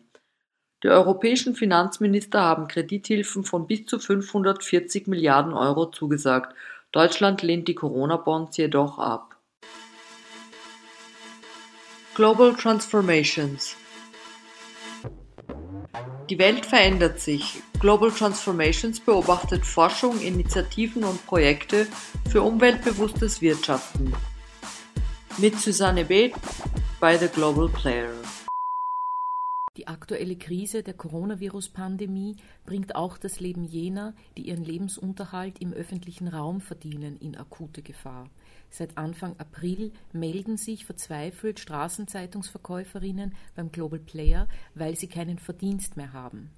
[0.84, 6.56] Die europäischen Finanzminister haben Kredithilfen von bis zu 540 Milliarden Euro zugesagt.
[6.92, 9.36] Deutschland lehnt die Corona-Bonds jedoch ab.
[12.16, 13.76] Global Transformations
[16.30, 17.62] Die Welt verändert sich.
[17.80, 21.88] Global Transformations beobachtet Forschung, Initiativen und Projekte
[22.30, 24.14] für umweltbewusstes Wirtschaften.
[25.42, 26.34] Mit Susanne Beth
[27.00, 28.12] bei The Global Player.
[29.78, 36.28] Die aktuelle Krise der Coronavirus-Pandemie bringt auch das Leben jener, die ihren Lebensunterhalt im öffentlichen
[36.28, 38.30] Raum verdienen, in akute Gefahr.
[38.70, 46.12] Seit Anfang April melden sich verzweifelt Straßenzeitungsverkäuferinnen beim Global Player, weil sie keinen Verdienst mehr
[46.12, 46.50] haben.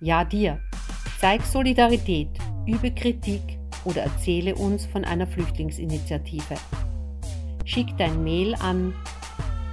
[0.00, 0.58] Ja, dir.
[1.20, 2.30] Zeig Solidarität,
[2.66, 6.56] übe Kritik oder erzähle uns von einer Flüchtlingsinitiative.
[7.64, 8.92] Schick dein Mail an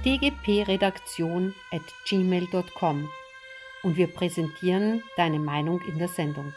[0.04, 1.54] dgpredaktion
[3.84, 6.52] und wir präsentieren deine Meinung in der Sendung.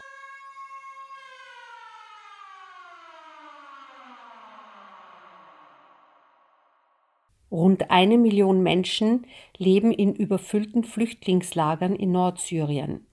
[7.51, 9.27] Rund eine Million Menschen
[9.57, 13.05] leben in überfüllten Flüchtlingslagern in Nordsyrien.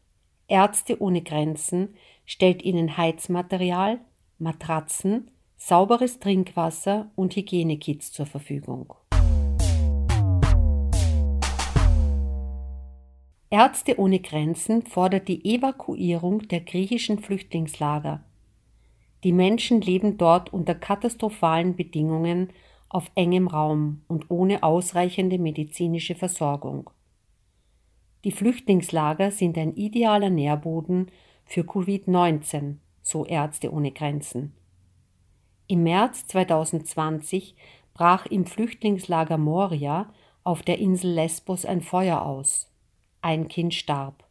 [0.48, 4.00] Ärzte ohne Grenzen stellt ihnen Heizmaterial,
[4.38, 8.94] Matratzen, sauberes Trinkwasser und Hygienekits zur Verfügung.
[13.52, 18.24] Ärzte ohne Grenzen fordert die Evakuierung der griechischen Flüchtlingslager.
[19.24, 22.48] Die Menschen leben dort unter katastrophalen Bedingungen
[22.88, 26.88] auf engem Raum und ohne ausreichende medizinische Versorgung.
[28.24, 31.10] Die Flüchtlingslager sind ein idealer Nährboden
[31.44, 34.54] für Covid-19, so Ärzte ohne Grenzen.
[35.66, 37.54] Im März 2020
[37.92, 40.10] brach im Flüchtlingslager Moria
[40.42, 42.71] auf der Insel Lesbos ein Feuer aus.
[43.24, 44.24] Ein Kind starb.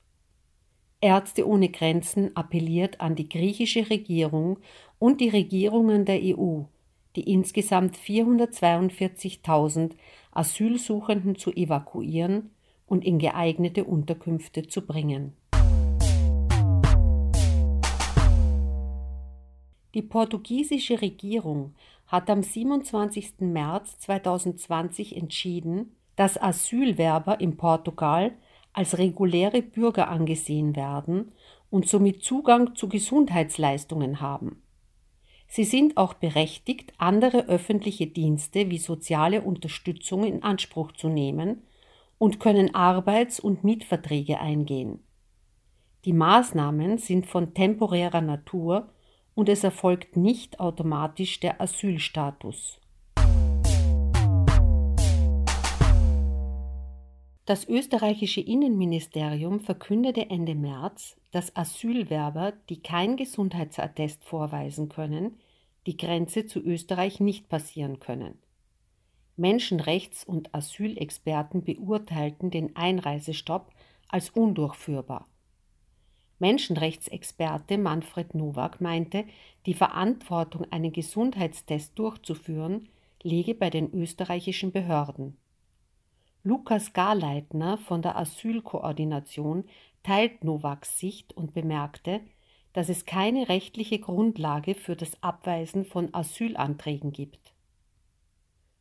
[0.99, 4.59] Ärzte ohne Grenzen appelliert an die griechische Regierung
[4.99, 6.63] und die Regierungen der EU,
[7.15, 9.93] die insgesamt 442.000
[10.33, 12.51] Asylsuchenden zu evakuieren
[12.85, 15.37] und in geeignete Unterkünfte zu bringen.
[19.93, 21.75] Die portugiesische Regierung
[22.07, 23.39] hat am 27.
[23.39, 28.33] März 2020 entschieden, dass Asylwerber in Portugal
[28.73, 31.31] als reguläre Bürger angesehen werden
[31.69, 34.61] und somit Zugang zu Gesundheitsleistungen haben.
[35.47, 41.63] Sie sind auch berechtigt, andere öffentliche Dienste wie soziale Unterstützung in Anspruch zu nehmen
[42.17, 45.03] und können Arbeits- und Mietverträge eingehen.
[46.05, 48.89] Die Maßnahmen sind von temporärer Natur
[49.35, 52.80] und es erfolgt nicht automatisch der Asylstatus.
[57.51, 65.37] Das österreichische Innenministerium verkündete Ende März, dass Asylwerber, die kein Gesundheitsattest vorweisen können,
[65.85, 68.37] die Grenze zu Österreich nicht passieren können.
[69.35, 73.73] Menschenrechts- und Asylexperten beurteilten den Einreisestopp
[74.07, 75.27] als undurchführbar.
[76.39, 79.25] Menschenrechtsexperte Manfred Nowak meinte,
[79.65, 82.87] die Verantwortung, einen Gesundheitstest durchzuführen,
[83.23, 85.35] liege bei den österreichischen Behörden.
[86.43, 89.65] Lukas Garleitner von der Asylkoordination
[90.01, 92.21] teilt Nowaks Sicht und bemerkte,
[92.73, 97.53] dass es keine rechtliche Grundlage für das Abweisen von Asylanträgen gibt.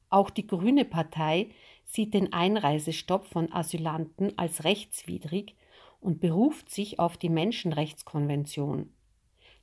[0.08, 1.50] Auch die Grüne Partei
[1.84, 5.54] sieht den Einreisestopp von Asylanten als rechtswidrig
[6.00, 8.90] und beruft sich auf die Menschenrechtskonvention,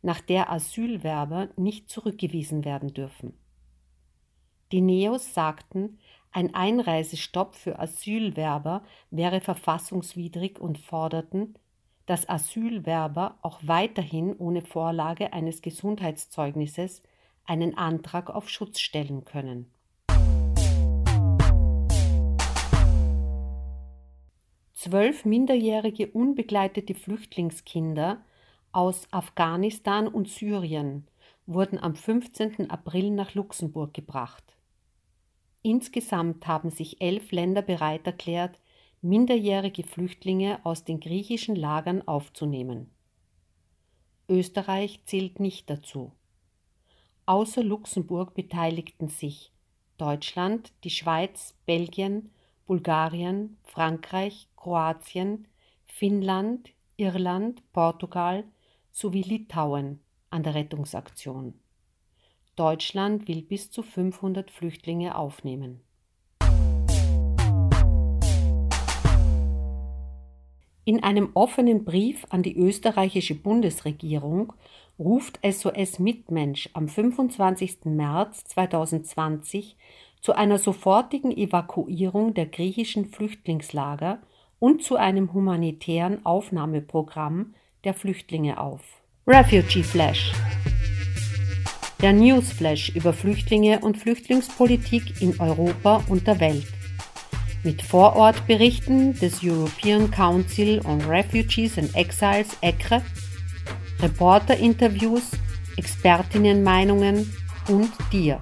[0.04, 3.34] nach der Asylwerber nicht zurückgewiesen werden dürfen.
[4.72, 5.98] Die Neos sagten,
[6.38, 11.56] ein Einreisestopp für Asylwerber wäre verfassungswidrig und forderten,
[12.06, 17.02] dass Asylwerber auch weiterhin ohne Vorlage eines Gesundheitszeugnisses
[17.46, 19.72] einen Antrag auf Schutz stellen können.
[24.74, 28.24] Zwölf minderjährige unbegleitete Flüchtlingskinder
[28.72, 31.08] aus Afghanistan und Syrien
[31.48, 32.70] wurden am 15.
[32.70, 34.57] April nach Luxemburg gebracht.
[35.62, 38.60] Insgesamt haben sich elf Länder bereit erklärt,
[39.02, 42.92] minderjährige Flüchtlinge aus den griechischen Lagern aufzunehmen.
[44.30, 46.12] Österreich zählt nicht dazu.
[47.26, 49.52] Außer Luxemburg beteiligten sich
[49.98, 52.32] Deutschland, die Schweiz, Belgien,
[52.66, 55.48] Bulgarien, Frankreich, Kroatien,
[55.86, 58.44] Finnland, Irland, Portugal
[58.92, 60.00] sowie Litauen
[60.30, 61.54] an der Rettungsaktion.
[62.58, 65.80] Deutschland will bis zu 500 Flüchtlinge aufnehmen.
[70.84, 74.54] In einem offenen Brief an die österreichische Bundesregierung
[74.98, 77.86] ruft SOS Mitmensch am 25.
[77.86, 79.76] März 2020
[80.22, 84.20] zu einer sofortigen Evakuierung der griechischen Flüchtlingslager
[84.60, 87.54] und zu einem humanitären Aufnahmeprogramm
[87.84, 88.82] der Flüchtlinge auf.
[89.28, 90.32] Refugee Flash
[92.02, 96.68] der Newsflash über Flüchtlinge und Flüchtlingspolitik in Europa und der Welt.
[97.64, 103.02] Mit Vorortberichten des European Council on Refugees and Exiles ECRE,
[104.00, 105.32] Reporterinterviews,
[105.76, 107.34] Expertinnenmeinungen
[107.68, 108.42] und dir.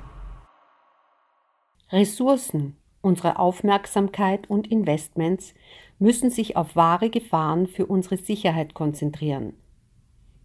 [1.92, 5.54] Ressourcen, unsere Aufmerksamkeit und Investments
[5.98, 9.54] müssen sich auf wahre Gefahren für unsere Sicherheit konzentrieren,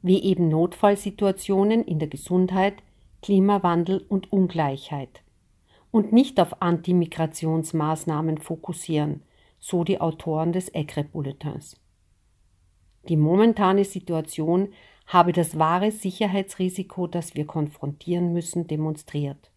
[0.00, 2.74] wie eben Notfallsituationen in der Gesundheit,
[3.22, 5.22] Klimawandel und Ungleichheit
[5.90, 9.22] und nicht auf Antimigrationsmaßnahmen fokussieren,
[9.58, 11.76] so die Autoren des ECRE-Bulletins.
[13.08, 14.68] Die momentane Situation
[15.06, 19.50] habe das wahre Sicherheitsrisiko, das wir konfrontieren müssen, demonstriert.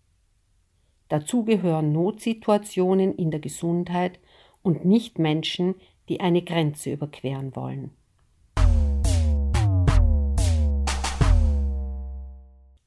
[1.10, 4.20] Dazu gehören Notsituationen in der Gesundheit
[4.62, 5.76] und nicht Menschen,
[6.10, 7.92] die eine Grenze überqueren wollen.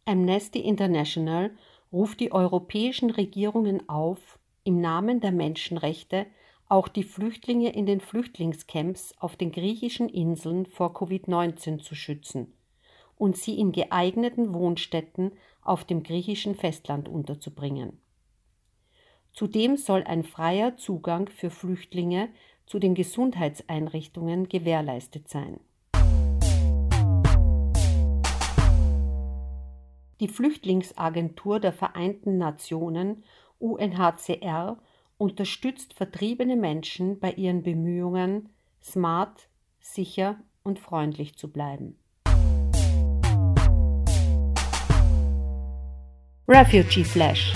[0.09, 1.51] Amnesty International
[1.93, 6.27] ruft die europäischen Regierungen auf, im Namen der Menschenrechte
[6.69, 12.55] auch die Flüchtlinge in den Flüchtlingscamps auf den griechischen Inseln vor Covid-19 zu schützen
[13.17, 15.33] und sie in geeigneten Wohnstätten
[15.63, 18.01] auf dem griechischen Festland unterzubringen.
[19.33, 22.29] Zudem soll ein freier Zugang für Flüchtlinge
[22.65, 25.59] zu den Gesundheitseinrichtungen gewährleistet sein.
[30.21, 33.25] Die Flüchtlingsagentur der Vereinten Nationen
[33.59, 34.79] UNHCR
[35.19, 38.49] unterstützt vertriebene Menschen bei ihren Bemühungen,
[38.83, 39.49] smart,
[39.81, 41.99] sicher und freundlich zu bleiben.
[46.49, 47.55] Refugee Flash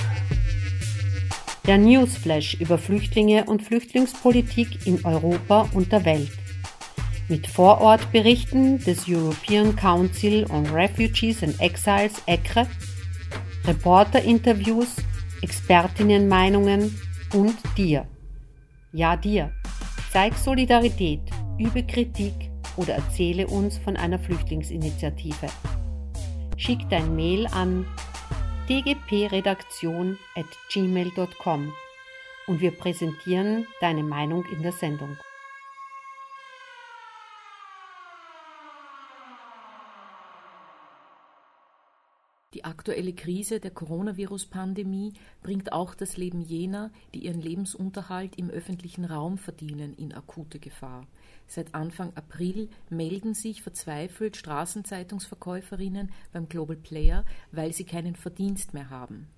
[1.66, 6.32] der Newsflash über Flüchtlinge und Flüchtlingspolitik in Europa und der Welt
[7.30, 12.66] mit Vorortberichten des European Council on Refugees and Exiles ECRE,
[13.66, 14.96] Reporterinterviews,
[15.40, 17.00] Expertinnenmeinungen
[17.32, 18.06] und dir.
[18.92, 19.52] Ja, dir.
[20.12, 21.20] Zeig Solidarität,
[21.56, 22.34] übe Kritik
[22.76, 25.46] oder erzähle uns von einer Flüchtlingsinitiative.
[26.56, 27.86] Schick dein Mail an
[28.66, 31.72] tgpredaktion at gmail.com
[32.48, 35.16] und wir präsentieren deine Meinung in der Sendung.
[42.52, 49.04] Die aktuelle Krise der Coronavirus-Pandemie bringt auch das Leben jener, die ihren Lebensunterhalt im öffentlichen
[49.04, 51.06] Raum verdienen, in akute Gefahr.
[51.46, 58.90] Seit Anfang April melden sich verzweifelt Straßenzeitungsverkäuferinnen beim Global Player, weil sie keinen Verdienst mehr
[58.90, 59.28] haben.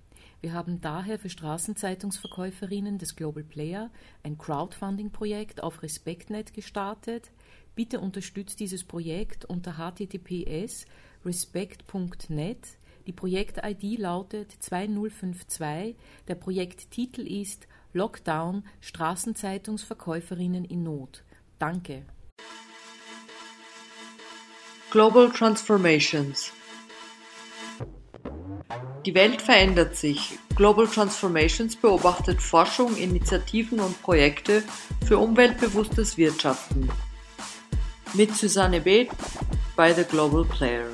[0.41, 3.91] Wir haben daher für Straßenzeitungsverkäuferinnen des Global Player
[4.23, 7.29] ein Crowdfunding-Projekt auf RespektNet gestartet.
[7.75, 10.87] Bitte unterstützt dieses Projekt unter https
[11.23, 15.95] respect.net die Projekt-ID lautet 2052.
[16.27, 21.23] Der Projekttitel ist Lockdown Straßenzeitungsverkäuferinnen in Not.
[21.59, 22.03] Danke.
[24.91, 26.53] Global Transformations
[29.05, 30.37] Die Welt verändert sich.
[30.55, 34.63] Global Transformations beobachtet Forschung, Initiativen und Projekte
[35.05, 36.89] für umweltbewusstes Wirtschaften.
[38.13, 39.09] Mit Susanne Beth
[39.75, 40.87] bei The Global Player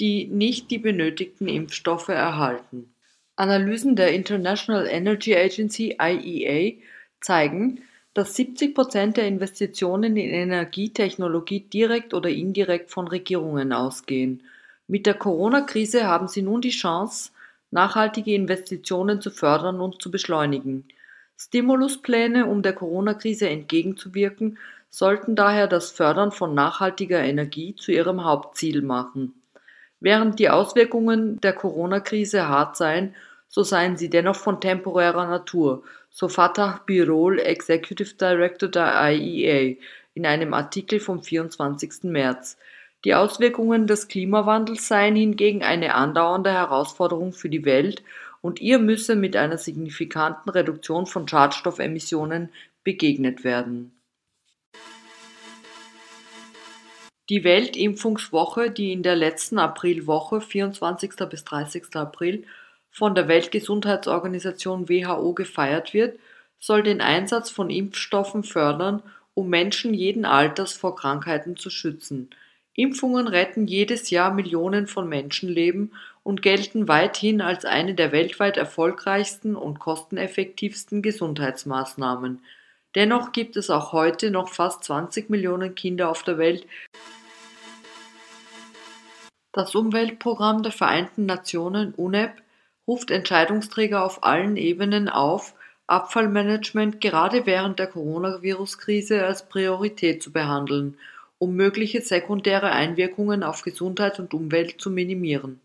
[0.00, 2.94] die nicht die benötigten Impfstoffe erhalten.
[3.36, 6.80] Analysen der International Energy Agency IEA
[7.20, 7.82] zeigen,
[8.12, 14.44] dass 70 Prozent der Investitionen in Energietechnologie direkt oder indirekt von Regierungen ausgehen.
[14.86, 17.32] Mit der Corona-Krise haben sie nun die Chance,
[17.72, 20.86] nachhaltige Investitionen zu fördern und zu beschleunigen.
[21.36, 24.58] Stimuluspläne, um der Corona-Krise entgegenzuwirken,
[24.90, 29.34] sollten daher das Fördern von nachhaltiger Energie zu ihrem Hauptziel machen.
[30.04, 33.14] Während die Auswirkungen der Corona-Krise hart seien,
[33.48, 39.76] so seien sie dennoch von temporärer Natur, so Fatah Birol, Executive Director der IEA,
[40.12, 42.02] in einem Artikel vom 24.
[42.02, 42.58] März.
[43.06, 48.02] Die Auswirkungen des Klimawandels seien hingegen eine andauernde Herausforderung für die Welt
[48.42, 52.50] und ihr müsse mit einer signifikanten Reduktion von Schadstoffemissionen
[52.84, 53.93] begegnet werden
[57.30, 61.12] Die Weltimpfungswoche, die in der letzten Aprilwoche (24.
[61.30, 61.84] bis 30.
[61.94, 62.44] April)
[62.90, 66.18] von der Weltgesundheitsorganisation WHO gefeiert wird,
[66.58, 69.02] soll den Einsatz von Impfstoffen fördern,
[69.32, 72.28] um Menschen jeden Alters vor Krankheiten zu schützen.
[72.74, 75.94] Impfungen retten jedes Jahr Millionen von Menschenleben
[76.24, 82.42] und gelten weithin als eine der weltweit erfolgreichsten und kosteneffektivsten Gesundheitsmaßnahmen.
[82.94, 86.66] Dennoch gibt es auch heute noch fast 20 Millionen Kinder auf der Welt,
[89.54, 92.42] das Umweltprogramm der Vereinten Nationen UNEP
[92.88, 95.54] ruft Entscheidungsträger auf allen Ebenen auf,
[95.86, 100.96] Abfallmanagement gerade während der Coronavirus-Krise als Priorität zu behandeln,
[101.38, 105.60] um mögliche sekundäre Einwirkungen auf Gesundheit und Umwelt zu minimieren.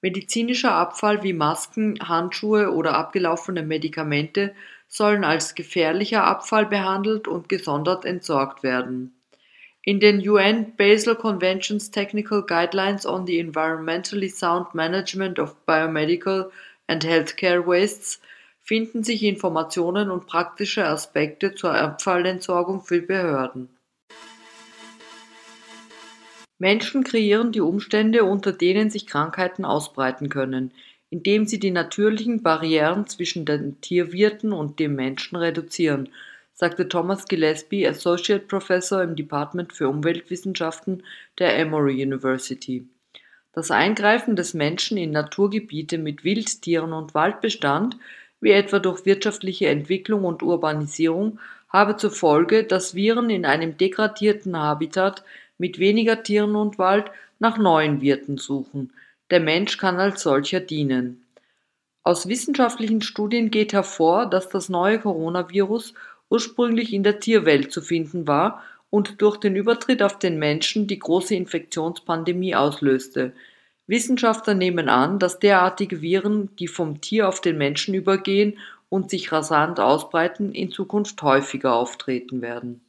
[0.00, 4.54] Medizinischer Abfall wie Masken, Handschuhe oder abgelaufene Medikamente
[4.86, 9.17] sollen als gefährlicher Abfall behandelt und gesondert entsorgt werden
[9.88, 16.50] in den UN Basel Convention's Technical Guidelines on the Environmentally Sound Management of Biomedical
[16.88, 18.20] and Healthcare Wastes
[18.62, 23.70] finden sich Informationen und praktische Aspekte zur Abfallentsorgung für Behörden.
[26.58, 30.70] Menschen kreieren die Umstände, unter denen sich Krankheiten ausbreiten können,
[31.08, 36.10] indem sie die natürlichen Barrieren zwischen den Tierwirten und dem Menschen reduzieren
[36.58, 41.04] sagte Thomas Gillespie, Associate Professor im Department für Umweltwissenschaften
[41.38, 42.84] der Emory University.
[43.52, 47.96] Das Eingreifen des Menschen in Naturgebiete mit Wildtieren und Waldbestand,
[48.40, 51.38] wie etwa durch wirtschaftliche Entwicklung und Urbanisierung,
[51.68, 55.22] habe zur Folge, dass Viren in einem degradierten Habitat
[55.58, 58.92] mit weniger Tieren und Wald nach neuen Wirten suchen.
[59.30, 61.24] Der Mensch kann als solcher dienen.
[62.02, 65.94] Aus wissenschaftlichen Studien geht hervor, dass das neue Coronavirus
[66.30, 70.98] ursprünglich in der Tierwelt zu finden war und durch den Übertritt auf den Menschen die
[70.98, 73.32] große Infektionspandemie auslöste.
[73.86, 78.58] Wissenschaftler nehmen an, dass derartige Viren, die vom Tier auf den Menschen übergehen
[78.88, 82.80] und sich rasant ausbreiten, in Zukunft häufiger auftreten werden.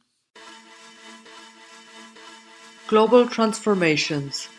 [2.88, 4.50] Global Transformations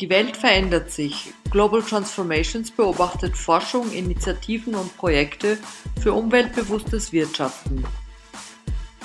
[0.00, 1.32] die Welt verändert sich.
[1.50, 5.58] Global Transformations beobachtet Forschung, Initiativen und Projekte
[6.00, 7.84] für umweltbewusstes Wirtschaften.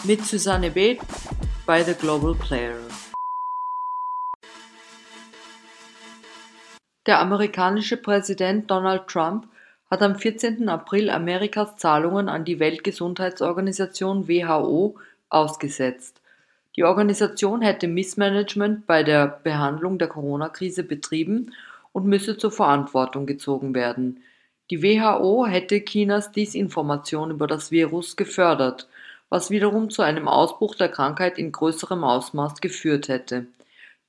[0.03, 0.99] Mit Susanne Beth
[1.66, 2.78] bei The Global Player.
[7.05, 9.47] Der amerikanische Präsident Donald Trump
[9.89, 10.70] hat am 14.
[10.70, 14.97] April Amerikas Zahlungen an die Weltgesundheitsorganisation WHO
[15.30, 16.22] ausgesetzt.
[16.76, 21.53] Die Organisation hätte Missmanagement bei der Behandlung der Corona-Krise betrieben
[21.91, 24.24] und müsse zur Verantwortung gezogen werden.
[24.71, 28.88] Die WHO hätte Chinas Disinformation über das Virus gefördert,
[29.30, 33.45] was wiederum zu einem Ausbruch der Krankheit in größerem Ausmaß geführt hätte.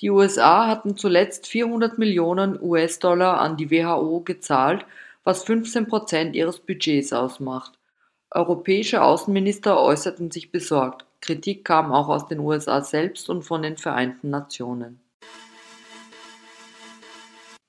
[0.01, 4.87] Die USA hatten zuletzt 400 Millionen US-Dollar an die WHO gezahlt,
[5.23, 7.73] was 15 Prozent ihres Budgets ausmacht.
[8.31, 11.04] Europäische Außenminister äußerten sich besorgt.
[11.25, 15.01] Kritik kam auch aus den USA selbst und von den Vereinten Nationen.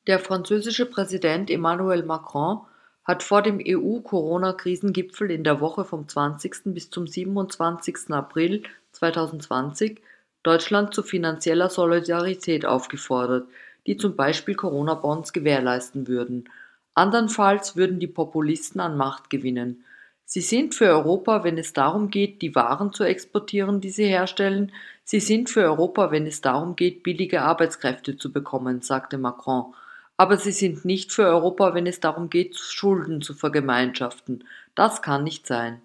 [0.07, 2.59] Der französische Präsident Emmanuel Macron
[3.05, 6.73] hat vor dem EU-Corona-Krisengipfel in der Woche vom 20.
[6.73, 8.09] bis zum 27.
[8.09, 10.01] April 2020
[10.43, 13.47] Deutschland zu finanzieller Solidarität aufgefordert,
[13.87, 16.49] die zum Beispiel Corona-Bonds gewährleisten würden.
[16.93, 19.84] Andernfalls würden die Populisten an Macht gewinnen.
[20.25, 24.71] Sie sind für Europa, wenn es darum geht, die Waren zu exportieren, die sie herstellen.
[25.03, 29.73] Sie sind für Europa, wenn es darum geht, billige Arbeitskräfte zu bekommen, sagte Macron.
[30.17, 34.43] Aber sie sind nicht für Europa, wenn es darum geht, Schulden zu vergemeinschaften.
[34.73, 35.81] Das kann nicht sein.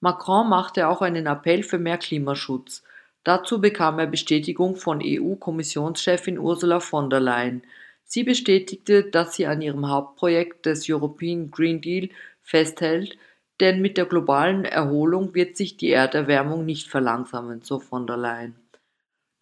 [0.00, 2.82] Macron machte auch einen Appell für mehr Klimaschutz.
[3.24, 7.62] Dazu bekam er Bestätigung von EU-Kommissionschefin Ursula von der Leyen.
[8.04, 12.10] Sie bestätigte, dass sie an ihrem Hauptprojekt des European Green Deal
[12.40, 13.18] festhält,
[13.60, 18.56] denn mit der globalen Erholung wird sich die Erderwärmung nicht verlangsamen, so von der Leyen.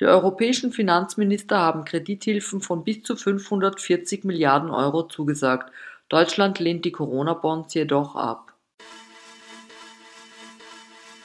[0.00, 5.72] Die europäischen Finanzminister haben Kredithilfen von bis zu 540 Milliarden Euro zugesagt.
[6.08, 8.52] Deutschland lehnt die Corona-Bonds jedoch ab.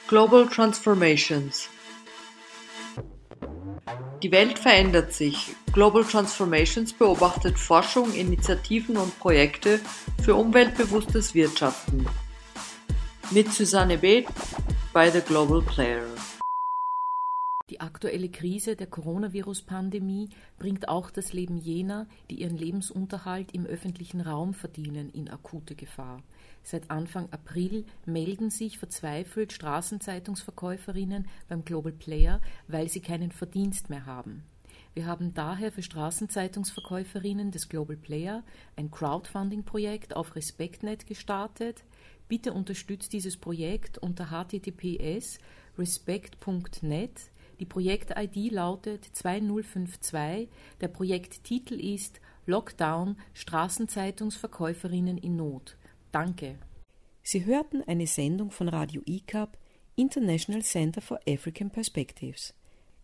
[0.08, 1.68] Global Transformations
[4.22, 5.54] Die Welt verändert sich.
[5.72, 9.80] Global Transformations beobachtet Forschung, Initiativen und Projekte
[10.22, 12.06] für umweltbewusstes Wirtschaften
[13.32, 14.26] mit Susanne Beth
[14.92, 16.04] bei The Global Player.
[17.70, 24.20] Die aktuelle Krise der Coronavirus-Pandemie bringt auch das Leben jener, die ihren Lebensunterhalt im öffentlichen
[24.20, 26.24] Raum verdienen, in akute Gefahr.
[26.64, 34.06] Seit Anfang April melden sich verzweifelt Straßenzeitungsverkäuferinnen beim Global Player, weil sie keinen Verdienst mehr
[34.06, 34.42] haben.
[34.92, 38.42] Wir haben daher für Straßenzeitungsverkäuferinnen des Global Player
[38.74, 41.84] ein Crowdfunding-Projekt auf RespektNet gestartet,
[42.30, 45.40] Bitte unterstützt dieses Projekt unter https
[45.76, 47.10] respect.net.
[47.58, 50.48] Die Projekt-ID lautet 2052.
[50.80, 55.76] Der Projekttitel ist Lockdown Straßenzeitungsverkäuferinnen in Not.
[56.12, 56.56] Danke.
[57.24, 59.58] Sie hörten eine Sendung von Radio ICAP,
[59.96, 62.54] International Center for African Perspectives.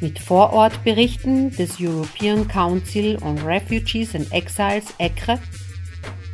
[0.00, 5.38] Mit Vorortberichten des European Council on Refugees and Exiles ECRE,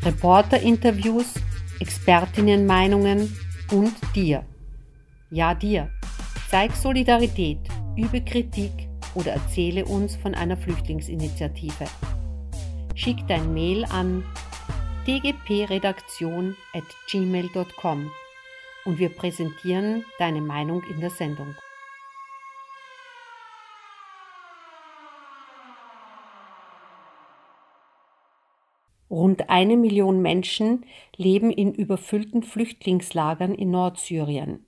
[0.04, 1.34] Reporterinterviews,
[1.78, 3.36] Expertinnenmeinungen
[3.70, 4.44] und dir.
[5.30, 5.88] Ja, dir.
[6.50, 7.60] Zeig Solidarität,
[7.96, 8.72] übe Kritik
[9.14, 11.84] oder erzähle uns von einer Flüchtlingsinitiative.
[12.94, 14.24] Schick dein Mail an
[15.06, 16.56] dgpredaktion
[18.84, 21.56] und wir präsentieren deine Meinung in der Sendung.
[29.10, 30.86] Rund eine Million Menschen
[31.16, 34.64] leben in überfüllten Flüchtlingslagern in Nordsyrien.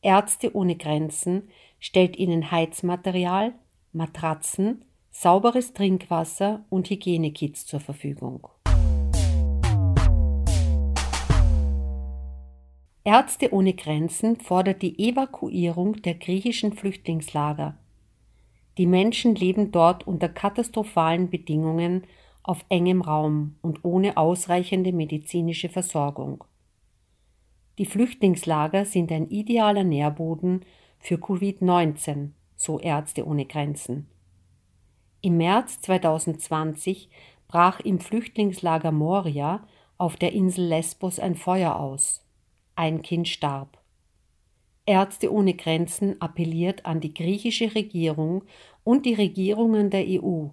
[0.00, 3.52] Ärzte ohne Grenzen stellt ihnen Heizmaterial,
[3.92, 8.48] Matratzen, sauberes Trinkwasser und Hygienekits zur Verfügung.
[13.06, 17.76] Ärzte ohne Grenzen fordert die Evakuierung der griechischen Flüchtlingslager.
[18.78, 22.06] Die Menschen leben dort unter katastrophalen Bedingungen
[22.42, 26.44] auf engem Raum und ohne ausreichende medizinische Versorgung.
[27.76, 30.64] Die Flüchtlingslager sind ein idealer Nährboden
[30.98, 34.08] für Covid-19, so Ärzte ohne Grenzen.
[35.20, 37.10] Im März 2020
[37.48, 39.66] brach im Flüchtlingslager Moria
[39.98, 42.23] auf der Insel Lesbos ein Feuer aus.
[42.76, 43.78] Ein Kind starb.
[44.84, 48.42] Ärzte ohne Grenzen appelliert an die griechische Regierung
[48.82, 50.48] und die Regierungen der EU,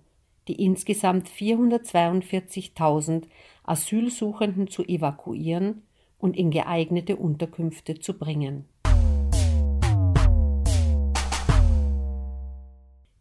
[0.47, 3.23] die insgesamt 442.000
[3.63, 5.81] Asylsuchenden zu evakuieren
[6.19, 8.65] und in geeignete Unterkünfte zu bringen.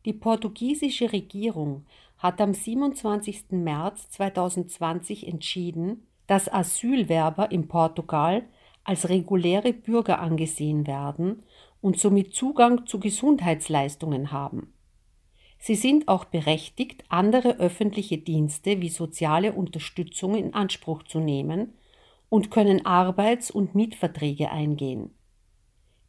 [0.04, 1.86] Die portugiesische Regierung
[2.18, 3.52] hat am 27.
[3.52, 8.44] März 2020 entschieden, dass Asylwerber in Portugal
[8.84, 11.42] als reguläre Bürger angesehen werden
[11.80, 14.72] und somit Zugang zu Gesundheitsleistungen haben.
[15.58, 21.74] Sie sind auch berechtigt, andere öffentliche Dienste wie soziale Unterstützung in Anspruch zu nehmen
[22.30, 25.10] und können Arbeits- und Mietverträge eingehen.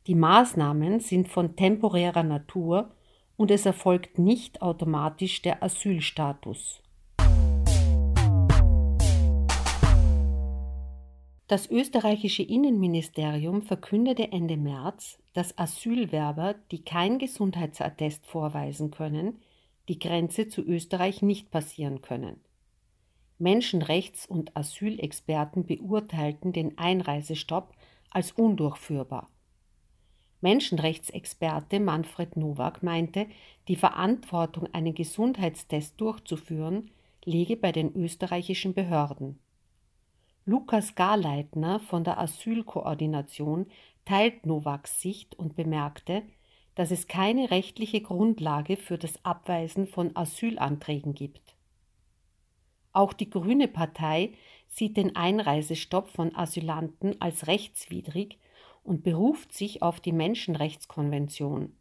[0.07, 2.91] Die Maßnahmen sind von temporärer Natur
[3.35, 6.80] und es erfolgt nicht automatisch der Asylstatus.
[11.51, 19.41] Das österreichische Innenministerium verkündete Ende März, dass Asylwerber, die kein Gesundheitsattest vorweisen können,
[19.89, 22.39] die Grenze zu Österreich nicht passieren können.
[23.37, 27.73] Menschenrechts- und Asylexperten beurteilten den Einreisestopp
[28.09, 29.29] als undurchführbar.
[30.39, 33.27] Menschenrechtsexperte Manfred Nowak meinte,
[33.67, 36.91] die Verantwortung, einen Gesundheitstest durchzuführen,
[37.25, 39.37] liege bei den österreichischen Behörden.
[40.45, 43.67] Lukas Garleitner von der Asylkoordination
[44.05, 46.23] teilt Nowaks Sicht und bemerkte,
[46.73, 51.55] dass es keine rechtliche Grundlage für das Abweisen von Asylanträgen gibt.
[52.91, 54.33] Auch die Grüne Partei
[54.67, 58.39] sieht den Einreisestopp von Asylanten als rechtswidrig
[58.83, 61.73] und beruft sich auf die Menschenrechtskonvention,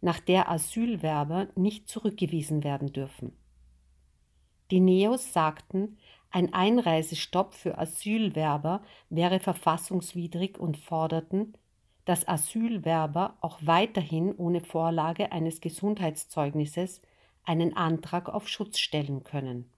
[0.00, 3.36] nach der Asylwerber nicht zurückgewiesen werden dürfen.
[4.70, 5.98] Die Neos sagten,
[6.34, 11.52] ein Einreisestopp für Asylwerber wäre verfassungswidrig und forderten,
[12.06, 17.00] dass Asylwerber auch weiterhin ohne Vorlage eines Gesundheitszeugnisses
[17.44, 19.70] einen Antrag auf Schutz stellen können.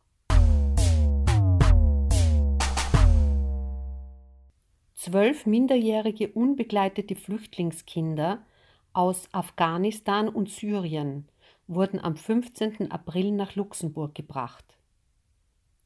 [4.94, 8.42] Zwölf minderjährige unbegleitete Flüchtlingskinder
[8.94, 11.28] aus Afghanistan und Syrien
[11.66, 12.90] wurden am 15.
[12.90, 14.75] April nach Luxemburg gebracht.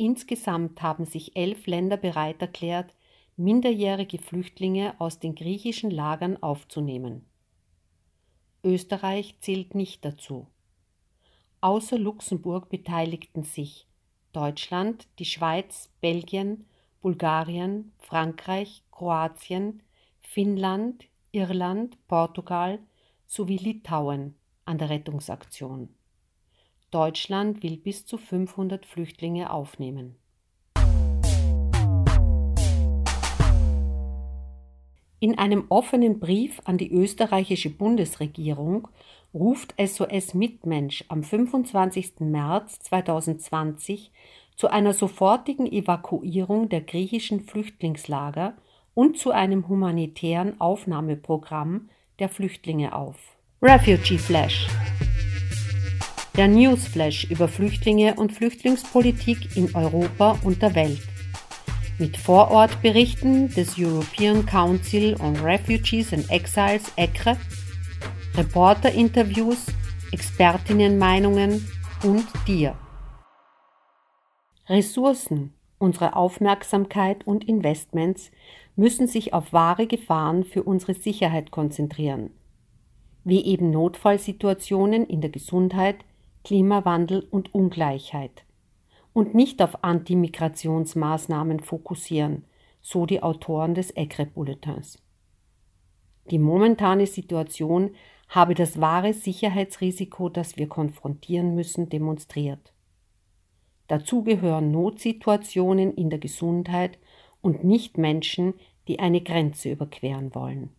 [0.00, 2.94] Insgesamt haben sich elf Länder bereit erklärt,
[3.36, 7.26] minderjährige Flüchtlinge aus den griechischen Lagern aufzunehmen.
[8.64, 10.46] Österreich zählt nicht dazu.
[11.60, 13.88] Außer Luxemburg beteiligten sich
[14.32, 16.64] Deutschland, die Schweiz, Belgien,
[17.02, 19.82] Bulgarien, Frankreich, Kroatien,
[20.22, 22.78] Finnland, Irland, Portugal
[23.26, 24.34] sowie Litauen
[24.64, 25.94] an der Rettungsaktion.
[26.90, 30.16] Deutschland will bis zu 500 Flüchtlinge aufnehmen.
[35.22, 38.88] In einem offenen Brief an die österreichische Bundesregierung
[39.34, 42.20] ruft SOS Mitmensch am 25.
[42.20, 44.12] März 2020
[44.56, 48.54] zu einer sofortigen Evakuierung der griechischen Flüchtlingslager
[48.94, 53.36] und zu einem humanitären Aufnahmeprogramm der Flüchtlinge auf.
[53.62, 54.68] Refugee Flash
[56.40, 61.02] der Newsflash über Flüchtlinge und Flüchtlingspolitik in Europa und der Welt.
[61.98, 67.36] Mit Vorortberichten des European Council on Refugees and Exiles ECRE,
[68.38, 69.66] Reporterinterviews,
[70.12, 71.68] Expertinnenmeinungen
[72.04, 72.74] und dir.
[74.66, 78.30] Ressourcen, unsere Aufmerksamkeit und Investments
[78.76, 82.30] müssen sich auf wahre Gefahren für unsere Sicherheit konzentrieren,
[83.24, 85.96] wie eben Notfallsituationen in der Gesundheit,
[86.44, 88.44] Klimawandel und Ungleichheit
[89.12, 92.44] und nicht auf Antimigrationsmaßnahmen fokussieren,
[92.80, 94.98] so die Autoren des ECRE-Bulletins.
[96.30, 97.90] Die momentane Situation
[98.28, 102.72] habe das wahre Sicherheitsrisiko, das wir konfrontieren müssen, demonstriert.
[103.88, 106.98] Dazu gehören Notsituationen in der Gesundheit
[107.42, 108.54] und nicht Menschen,
[108.86, 110.70] die eine Grenze überqueren wollen.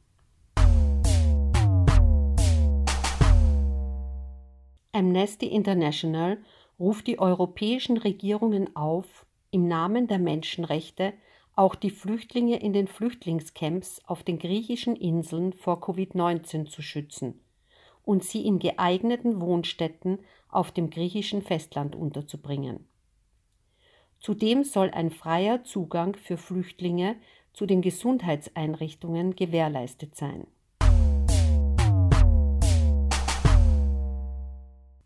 [4.93, 6.37] Amnesty International
[6.79, 11.13] ruft die europäischen Regierungen auf, im Namen der Menschenrechte
[11.55, 17.39] auch die Flüchtlinge in den Flüchtlingscamps auf den griechischen Inseln vor Covid-19 zu schützen
[18.03, 20.19] und sie in geeigneten Wohnstätten
[20.49, 22.87] auf dem griechischen Festland unterzubringen.
[24.19, 27.15] Zudem soll ein freier Zugang für Flüchtlinge
[27.53, 30.47] zu den Gesundheitseinrichtungen gewährleistet sein.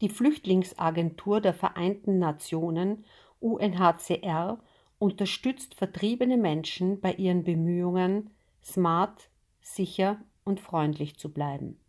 [0.02, 3.06] Die Flüchtlingsagentur der Vereinten Nationen
[3.40, 4.60] UNHCR
[5.00, 8.32] unterstützt vertriebene Menschen bei ihren Bemühungen,
[8.64, 9.30] smart,
[9.62, 11.80] sicher und freundlich zu bleiben.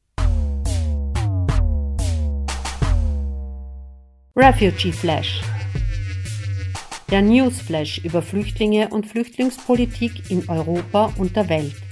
[4.35, 5.43] Refugee Flash
[7.11, 11.86] der Newsflash über Flüchtlinge und Flüchtlingspolitik in Europa und der Welt.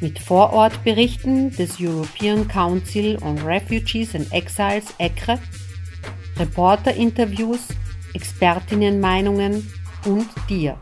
[0.00, 5.38] Mit Vorortberichten des European Council on Refugees and Exiles ECRE,
[6.36, 7.68] Reporterinterviews,
[8.12, 9.72] Expertinnenmeinungen
[10.04, 10.76] und dir.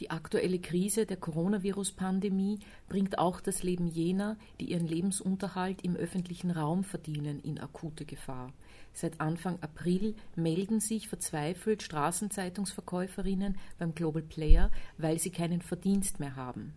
[0.00, 2.58] Die aktuelle Krise der Coronavirus-Pandemie
[2.88, 8.52] bringt auch das Leben jener, die ihren Lebensunterhalt im öffentlichen Raum verdienen, in akute Gefahr.
[8.92, 16.36] Seit Anfang April melden sich verzweifelt Straßenzeitungsverkäuferinnen beim Global Player, weil sie keinen Verdienst mehr
[16.36, 16.74] haben.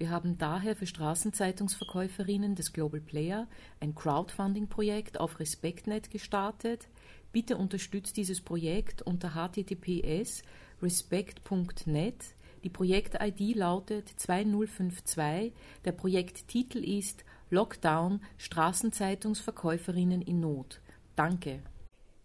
[0.00, 3.46] Wir haben daher für Straßenzeitungsverkäuferinnen des Global Player
[3.80, 6.88] ein Crowdfunding-Projekt auf RespektNet gestartet.
[7.32, 10.42] Bitte unterstützt dieses Projekt unter https
[10.80, 12.34] respect.net
[12.64, 15.52] die Projekt-ID lautet 2052.
[15.84, 20.80] Der Projekttitel ist Lockdown Straßenzeitungsverkäuferinnen in Not.
[21.16, 21.62] Danke.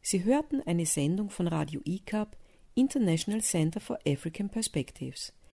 [0.02, 2.36] Sie hörten eine Sendung von Radio ICAP,
[2.74, 5.34] International Center for African Perspectives.